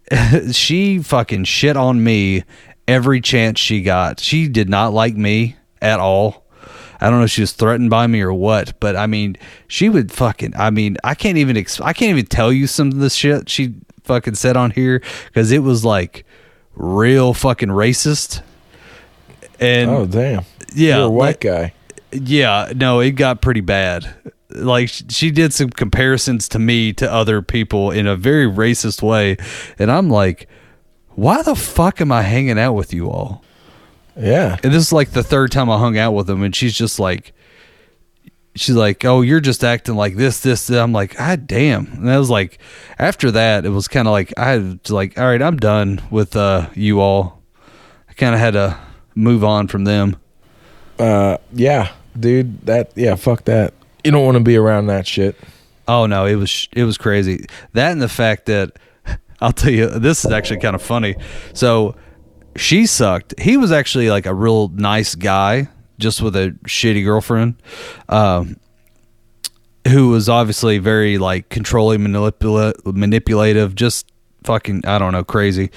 [0.53, 2.43] she fucking shit on me
[2.87, 4.21] every chance she got.
[4.21, 6.45] She did not like me at all.
[7.01, 9.35] I don't know if she was threatened by me or what, but I mean,
[9.67, 10.53] she would fucking.
[10.55, 11.57] I mean, I can't even.
[11.57, 15.01] Ex- I can't even tell you some of the shit she fucking said on here
[15.25, 16.25] because it was like
[16.75, 18.41] real fucking racist.
[19.59, 20.45] And Oh damn.
[20.73, 21.73] yeah, You're a white like- guy.
[22.11, 24.13] yeah, no, it got pretty bad.
[24.49, 29.37] Like she did some comparisons to me to other people in a very racist way,
[29.79, 30.49] and I'm like,
[31.11, 33.43] why the fuck am I hanging out with you all?
[34.17, 34.57] Yeah.
[34.61, 36.99] And this is like the third time I hung out with them, and she's just
[36.99, 37.33] like,
[38.55, 40.67] she's like, oh, you're just acting like this, this.
[40.67, 41.87] this." I'm like, ah, damn.
[41.93, 42.59] And I was like,
[42.99, 46.35] after that, it was kind of like I was like, all right, I'm done with
[46.35, 47.41] uh, you all.
[48.09, 48.77] I kind of had to
[49.15, 50.17] move on from them.
[50.99, 53.73] Uh yeah, dude, that yeah, fuck that.
[54.03, 55.35] You don't want to be around that shit.
[55.87, 57.45] Oh no, it was it was crazy.
[57.73, 58.77] That and the fact that
[59.41, 61.15] I'll tell you, this is actually kind of funny.
[61.53, 61.95] So
[62.55, 63.39] she sucked.
[63.39, 65.69] He was actually like a real nice guy,
[66.01, 67.55] just with a shitty girlfriend,
[68.09, 68.57] um,
[69.87, 74.11] who was obviously very like controlling, manipula- manipulative, just
[74.43, 75.71] fucking I don't know, crazy.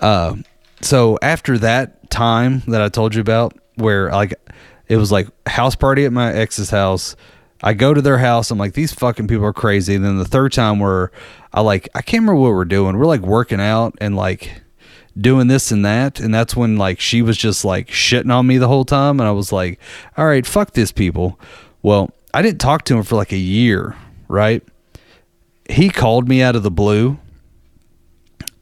[0.00, 0.36] Uh,
[0.80, 4.34] so after that time that I told you about, where like
[4.88, 7.16] it was like house party at my ex's house.
[7.62, 8.50] I go to their house.
[8.50, 9.94] I'm like, these fucking people are crazy.
[9.94, 11.12] And then the third time where
[11.52, 12.98] I like, I can't remember what we're doing.
[12.98, 14.61] We're like working out and like
[15.18, 16.20] doing this and that.
[16.20, 19.20] And that's when like she was just like shitting on me the whole time.
[19.20, 19.78] And I was like,
[20.16, 21.38] all right, fuck this people.
[21.82, 23.96] Well, I didn't talk to him for like a year,
[24.28, 24.62] right?
[25.68, 27.18] He called me out of the blue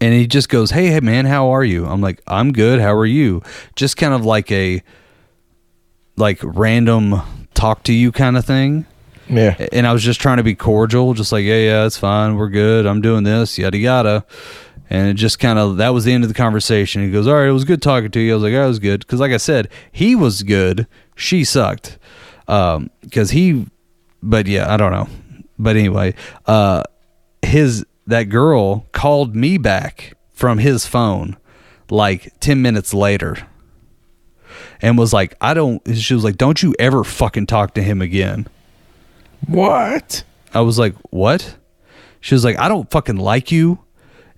[0.01, 2.81] and he just goes, "Hey, hey, man, how are you?" I'm like, "I'm good.
[2.81, 3.43] How are you?"
[3.77, 4.83] Just kind of like a
[6.17, 7.23] like random
[7.55, 8.87] talk to you kind of thing.
[9.29, 9.55] Yeah.
[9.73, 12.37] And I was just trying to be cordial, just like, "Yeah, yeah, it's fine.
[12.37, 12.87] We're good.
[12.87, 14.25] I'm doing this, yada yada."
[14.93, 17.03] And it just kind of that was the end of the conversation.
[17.05, 18.81] He goes, "All right, it was good talking to you." I was like, "I was
[18.81, 20.87] good," because like I said, he was good.
[21.15, 21.97] She sucked.
[22.49, 23.67] Um, because he,
[24.23, 25.09] but yeah, I don't know.
[25.59, 26.15] But anyway,
[26.47, 26.83] uh,
[27.43, 31.37] his that girl called me back from his phone
[31.91, 33.37] like 10 minutes later
[34.81, 38.01] and was like i don't she was like don't you ever fucking talk to him
[38.01, 38.47] again
[39.47, 40.23] What?
[40.55, 41.57] i was like what
[42.21, 43.81] she was like i don't fucking like you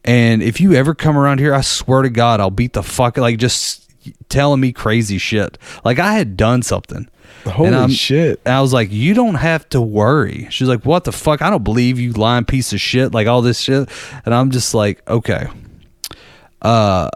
[0.05, 3.17] and if you ever come around here i swear to god i'll beat the fuck
[3.17, 3.91] like just
[4.29, 7.09] telling me crazy shit like i had done something
[7.45, 8.41] Holy shit.
[8.45, 10.47] and I was like, you don't have to worry.
[10.51, 11.43] She's like, what the fuck?
[11.43, 13.89] I don't believe you lying piece of shit, like all this shit.
[14.25, 15.47] And I'm just like, okay.
[16.61, 17.09] Uh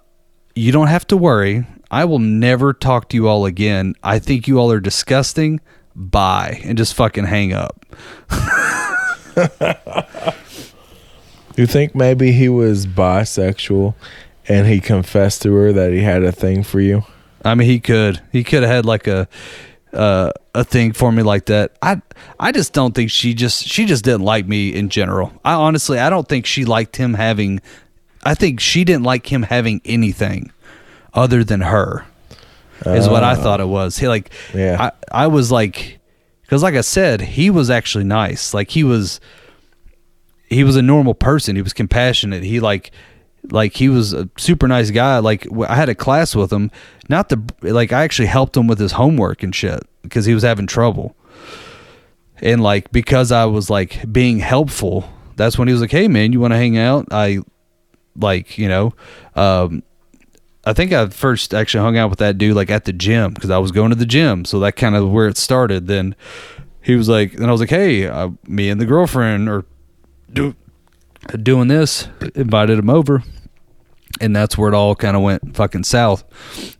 [0.56, 1.64] you don't have to worry.
[1.90, 3.94] I will never talk to you all again.
[4.02, 5.60] I think you all are disgusting.
[5.94, 6.60] Bye.
[6.64, 7.86] And just fucking hang up.
[11.56, 13.94] You think maybe he was bisexual
[14.46, 17.04] and he confessed to her that he had a thing for you?
[17.44, 18.20] I mean, he could.
[18.32, 19.28] He could have had like a
[19.92, 21.76] uh, a thing for me like that.
[21.80, 22.02] I
[22.38, 25.32] I just don't think she just she just didn't like me in general.
[25.44, 27.60] I honestly I don't think she liked him having.
[28.24, 30.52] I think she didn't like him having anything
[31.14, 32.04] other than her.
[32.84, 33.96] Is what I thought it was.
[33.96, 34.90] He like Yeah.
[35.10, 35.98] I I was like
[36.42, 38.52] because like I said he was actually nice.
[38.52, 39.18] Like he was
[40.48, 41.56] he was a normal person.
[41.56, 42.42] He was compassionate.
[42.42, 42.92] He like
[43.50, 45.18] like he was a super nice guy.
[45.18, 46.70] Like I had a class with him.
[47.08, 50.42] Not the like I actually helped him with his homework and shit because he was
[50.42, 51.16] having trouble.
[52.40, 56.32] And like because I was like being helpful, that's when he was like, "Hey man,
[56.32, 57.40] you want to hang out?" I
[58.14, 58.94] like you know,
[59.34, 59.82] um,
[60.64, 63.50] I think I first actually hung out with that dude like at the gym because
[63.50, 65.86] I was going to the gym, so that kind of where it started.
[65.86, 66.14] Then
[66.82, 69.64] he was like, and I was like, "Hey, uh, me and the girlfriend are
[70.32, 70.54] do,
[71.42, 73.22] doing this." Invited him over,
[74.20, 76.24] and that's where it all kind of went fucking south.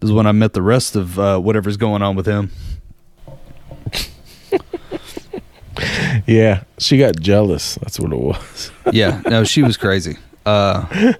[0.03, 2.51] Is when I met the rest of uh, whatever's going on with him.
[6.27, 6.65] Yeah.
[6.79, 7.77] She got jealous.
[7.77, 8.71] That's what it was.
[8.93, 10.17] Yeah, no, she was crazy.
[10.47, 11.13] Uh,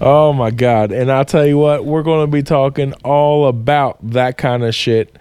[0.00, 0.92] Oh my god.
[0.92, 4.74] And I'll tell you what, we're going to be talking all about that kind of
[4.74, 5.16] shit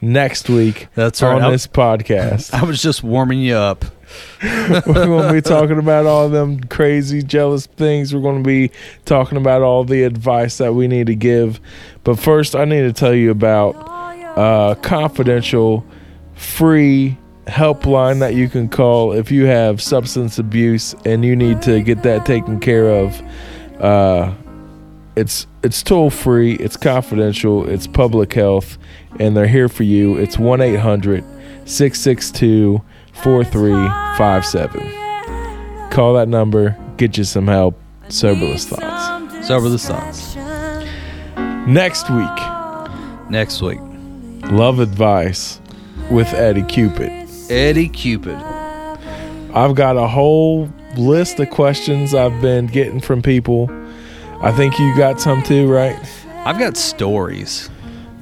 [0.00, 1.34] next week That's right.
[1.36, 2.52] on I'll- this podcast.
[2.60, 3.84] I was just warming you up.
[4.42, 8.14] We're going to be talking about all them crazy, jealous things.
[8.14, 8.70] We're going to be
[9.04, 11.60] talking about all the advice that we need to give.
[12.04, 13.74] But first, I need to tell you about
[14.38, 15.84] a confidential,
[16.34, 21.82] free helpline that you can call if you have substance abuse and you need to
[21.82, 23.20] get that taken care of.
[23.78, 24.32] Uh,
[25.16, 28.78] it's it's toll free, it's confidential, it's public health,
[29.20, 30.16] and they're here for you.
[30.16, 31.22] It's 1 800
[31.68, 32.80] 662
[33.12, 35.90] 4357.
[35.90, 37.78] Call that number, get you some help.
[38.08, 39.46] Soberless thoughts.
[39.46, 40.36] Soberless thoughts.
[41.66, 42.30] Next week,
[43.30, 43.78] Next week,
[44.50, 45.60] love advice
[46.10, 47.28] with Eddie Cupid.
[47.50, 48.36] Eddie Cupid.
[49.52, 53.68] I've got a whole list of questions I've been getting from people.
[54.40, 55.98] I think you got some too, right?
[56.44, 57.68] I've got stories.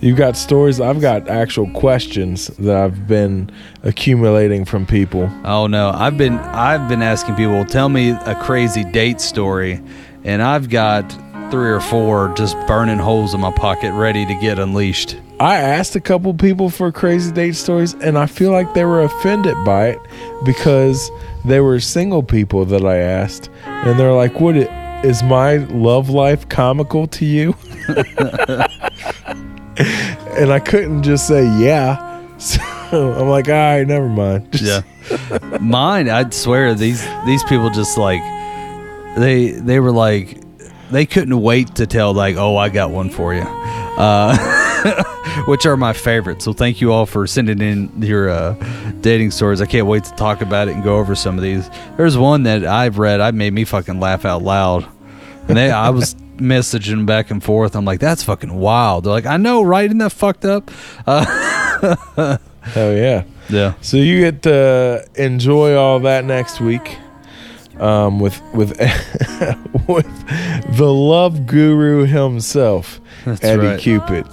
[0.01, 0.81] You've got stories.
[0.81, 3.51] I've got actual questions that I've been
[3.83, 5.31] accumulating from people.
[5.45, 9.81] Oh no, I've been I've been asking people, tell me a crazy date story,
[10.25, 11.03] and I've got
[11.51, 15.17] three or four just burning holes in my pocket ready to get unleashed.
[15.39, 19.03] I asked a couple people for crazy date stories, and I feel like they were
[19.03, 19.99] offended by it
[20.45, 21.11] because
[21.45, 26.09] they were single people that I asked, and they're like, "What i- is my love
[26.11, 27.55] life comical to you?"
[29.79, 32.05] and I couldn't just say yeah.
[32.39, 32.61] So
[32.93, 34.53] I'm like, all right, never mind.
[34.53, 34.85] Just-
[35.61, 38.21] Mine, I'd swear these these people just like
[39.17, 40.41] they they were like
[40.91, 44.37] they couldn't wait to tell like, "Oh, I got one for you." Uh
[45.47, 46.45] which are my favorites.
[46.45, 48.53] So thank you all for sending in your uh,
[49.01, 49.61] dating stories.
[49.61, 51.69] I can't wait to talk about it and go over some of these.
[51.97, 53.21] There's one that I've read.
[53.21, 54.87] I made me fucking laugh out loud.
[55.49, 57.77] And they, I was messaging back and forth.
[57.77, 59.05] I'm like, that's fucking wild.
[59.05, 59.85] They're like, I know, right?
[59.87, 60.71] Isn't that fucked up?
[61.77, 63.25] Uh, Hell yeah.
[63.51, 63.75] yeah.
[63.83, 66.97] So you get to enjoy all that next week
[67.79, 68.71] um, with with
[69.89, 73.81] with the love guru himself, That's Eddie right.
[73.81, 74.27] Cupid,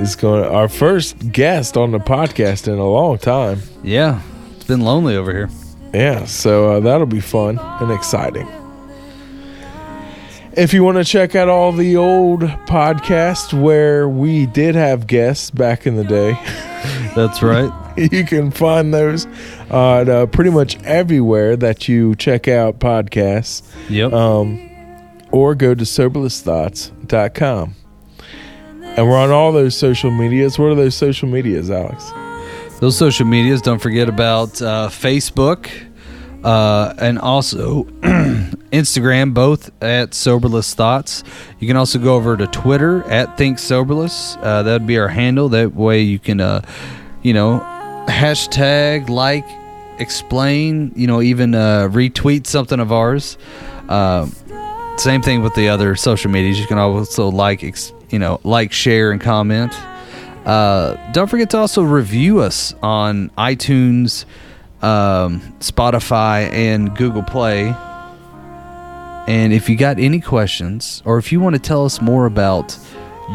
[0.00, 0.44] is going.
[0.44, 3.60] Our first guest on the podcast in a long time.
[3.82, 4.20] Yeah.
[4.56, 5.48] It's been lonely over here.
[5.92, 8.46] Yeah, so uh, that'll be fun and exciting.
[10.52, 15.50] If you want to check out all the old podcasts where we did have guests
[15.50, 16.32] back in the day.
[17.14, 17.70] That's right.
[17.96, 19.26] you can find those
[19.70, 24.12] on uh, pretty much everywhere that you check out podcasts Yep.
[24.12, 24.68] um,
[25.32, 27.74] or go to soberlessthoughts.com.
[28.96, 30.58] And we're on all those social medias.
[30.58, 32.12] What are those social medias, Alex?
[32.80, 35.70] Those social medias, don't forget about uh, Facebook
[36.44, 37.84] uh, and also
[38.72, 41.22] Instagram, both at Soberless Thoughts.
[41.58, 44.36] You can also go over to Twitter at Think Soberless.
[44.40, 45.48] Uh, that'd be our handle.
[45.48, 46.62] That way you can, uh,
[47.22, 47.60] you know,
[48.08, 49.46] hashtag, like,
[49.98, 53.36] explain, you know, even uh, retweet something of ours.
[53.88, 54.26] Uh,
[54.96, 56.58] same thing with the other social medias.
[56.58, 59.72] You can also like, ex- you know, like, share, and comment.
[60.44, 64.24] Uh, don't forget to also review us on iTunes,
[64.82, 67.74] um, Spotify, and Google Play.
[69.28, 72.76] And if you got any questions, or if you want to tell us more about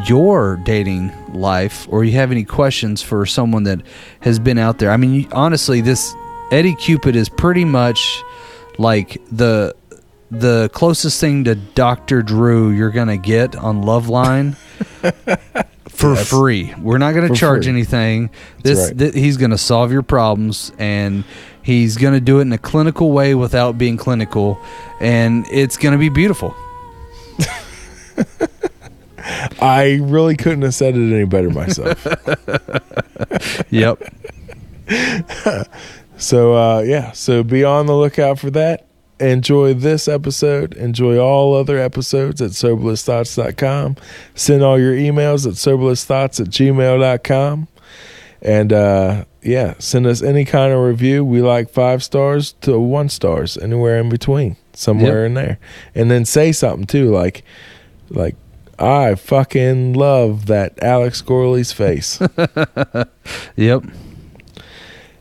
[0.08, 3.82] your dating life, or you have any questions for someone that
[4.22, 6.14] has been out there, I mean, honestly, this
[6.52, 8.22] Eddie Cupid is pretty much
[8.78, 9.76] like the
[10.40, 12.22] the closest thing to Dr.
[12.22, 14.56] Drew you're gonna get on Loveline
[15.90, 16.74] for free.
[16.80, 17.72] We're not going to charge free.
[17.72, 18.30] anything.
[18.64, 18.98] This right.
[18.98, 21.24] th- he's going to solve your problems and
[21.64, 24.60] he's going to do it in a clinical way without being clinical
[25.00, 26.54] and it's going to be beautiful.
[29.60, 32.06] I really couldn't have said it any better myself.
[33.70, 34.04] Yep.
[36.18, 38.86] so, uh, yeah, so be on the lookout for that.
[39.20, 40.74] Enjoy this episode.
[40.76, 43.96] Enjoy all other episodes at soberlessthoughts.com.
[44.36, 47.68] Send all your emails at soberlessthoughts at gmail.com.
[48.42, 51.24] And uh, yeah, send us any kind of review.
[51.24, 55.26] We like five stars to one stars, anywhere in between, somewhere Yep.
[55.28, 55.60] in there.
[55.96, 57.44] And then say something too, like,
[58.10, 58.36] like
[58.78, 62.20] I fucking love that Alex Gorley's face.
[63.56, 63.86] Yep.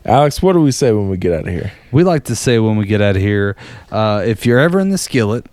[0.07, 1.73] Alex, what do we say when we get out of here?
[1.91, 3.57] We like to say when we get out of here,
[3.91, 5.47] uh, if you're ever in the skillet,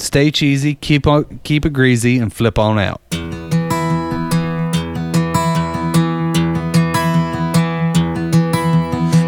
[0.00, 3.02] stay cheesy, keep on, keep it greasy, and flip on out.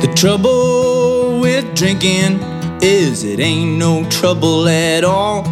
[0.00, 2.40] The trouble with drinking
[2.82, 5.44] is it ain't no trouble at all.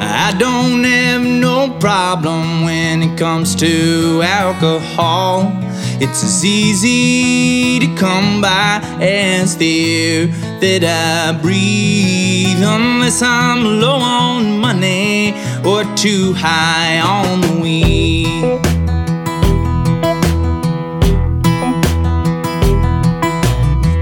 [0.00, 5.52] I don't have no problem when it comes to alcohol.
[6.00, 10.26] It's as easy to come by as the air
[10.60, 12.62] that I breathe.
[12.62, 15.34] Unless I'm low on money
[15.64, 18.60] or too high on the weed.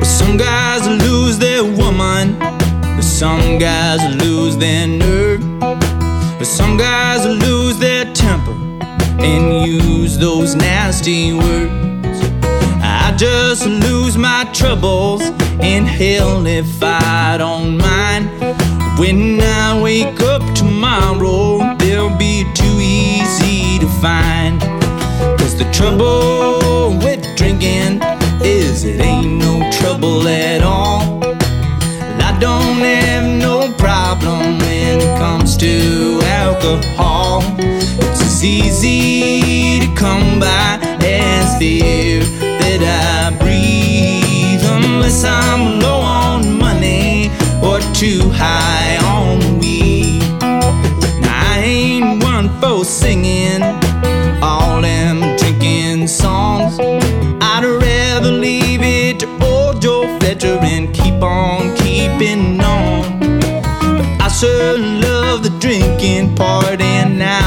[0.05, 2.36] Some guys lose their woman.
[3.01, 5.40] Some guys lose their nerve.
[6.44, 8.75] Some guys lose their temper
[9.18, 12.20] and use those nasty words.
[12.82, 15.22] I just lose my troubles
[15.60, 18.28] in hell if I don't mind.
[18.98, 24.60] When I wake up tomorrow, they'll be too easy to find.
[25.38, 28.01] Cause the trouble with drinking
[28.43, 31.22] is it ain't no trouble at all.
[32.22, 37.43] I don't have no problem when it comes to alcohol.
[38.38, 44.60] It's easy to come by as the air that I breathe.
[44.62, 47.30] Unless I'm low on money
[47.62, 50.20] or too high on weed.
[50.42, 53.62] Now, I ain't one for singing
[54.42, 56.78] all them drinking songs.
[57.40, 63.18] I'd rather leave it to old Joe Fletcher and keep on keeping on.
[63.80, 67.45] But I sure love the drinking part, and think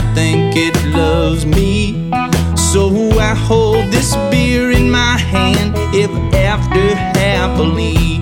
[0.61, 2.11] it loves me.
[2.57, 2.83] So
[3.17, 6.85] I hold this beer in my hand if after
[7.19, 8.19] happily.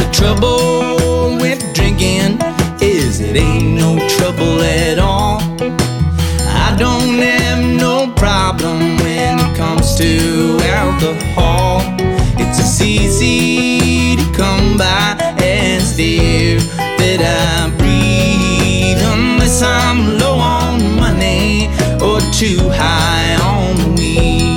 [0.00, 2.38] The trouble with drinking
[2.80, 5.40] is it ain't no trouble at all.
[6.66, 11.80] I don't have no problem when it comes to alcohol.
[12.42, 16.58] It's as easy to come by as the air
[17.00, 19.00] that I breathe.
[19.14, 20.73] Unless I'm low on
[22.38, 24.53] too high on weed.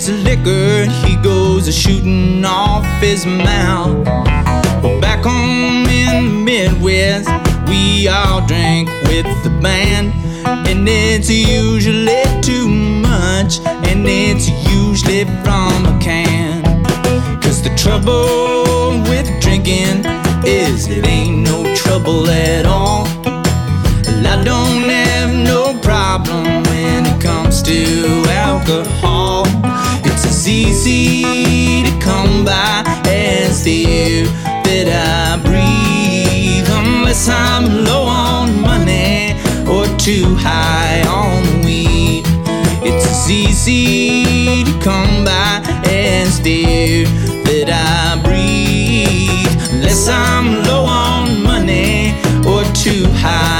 [0.00, 4.02] Gets liquor, he goes a shooting off his mouth.
[4.82, 7.28] But back home in the Midwest,
[7.68, 10.12] we all drink with the band.
[10.68, 16.62] And it's usually too much, and it's usually from a can.
[17.42, 20.06] Cause the trouble with drinking
[20.46, 23.06] is it ain't no trouble at all.
[24.32, 29.59] I don't have no problem when it comes to alcohol.
[30.42, 34.24] It's easy to come by as the air
[34.64, 39.34] that I breathe unless I'm low on money
[39.68, 42.24] or too high on the weed.
[42.82, 47.04] It's as easy to come by as the air
[47.44, 52.14] that I breathe unless I'm low on money
[52.48, 53.59] or too high.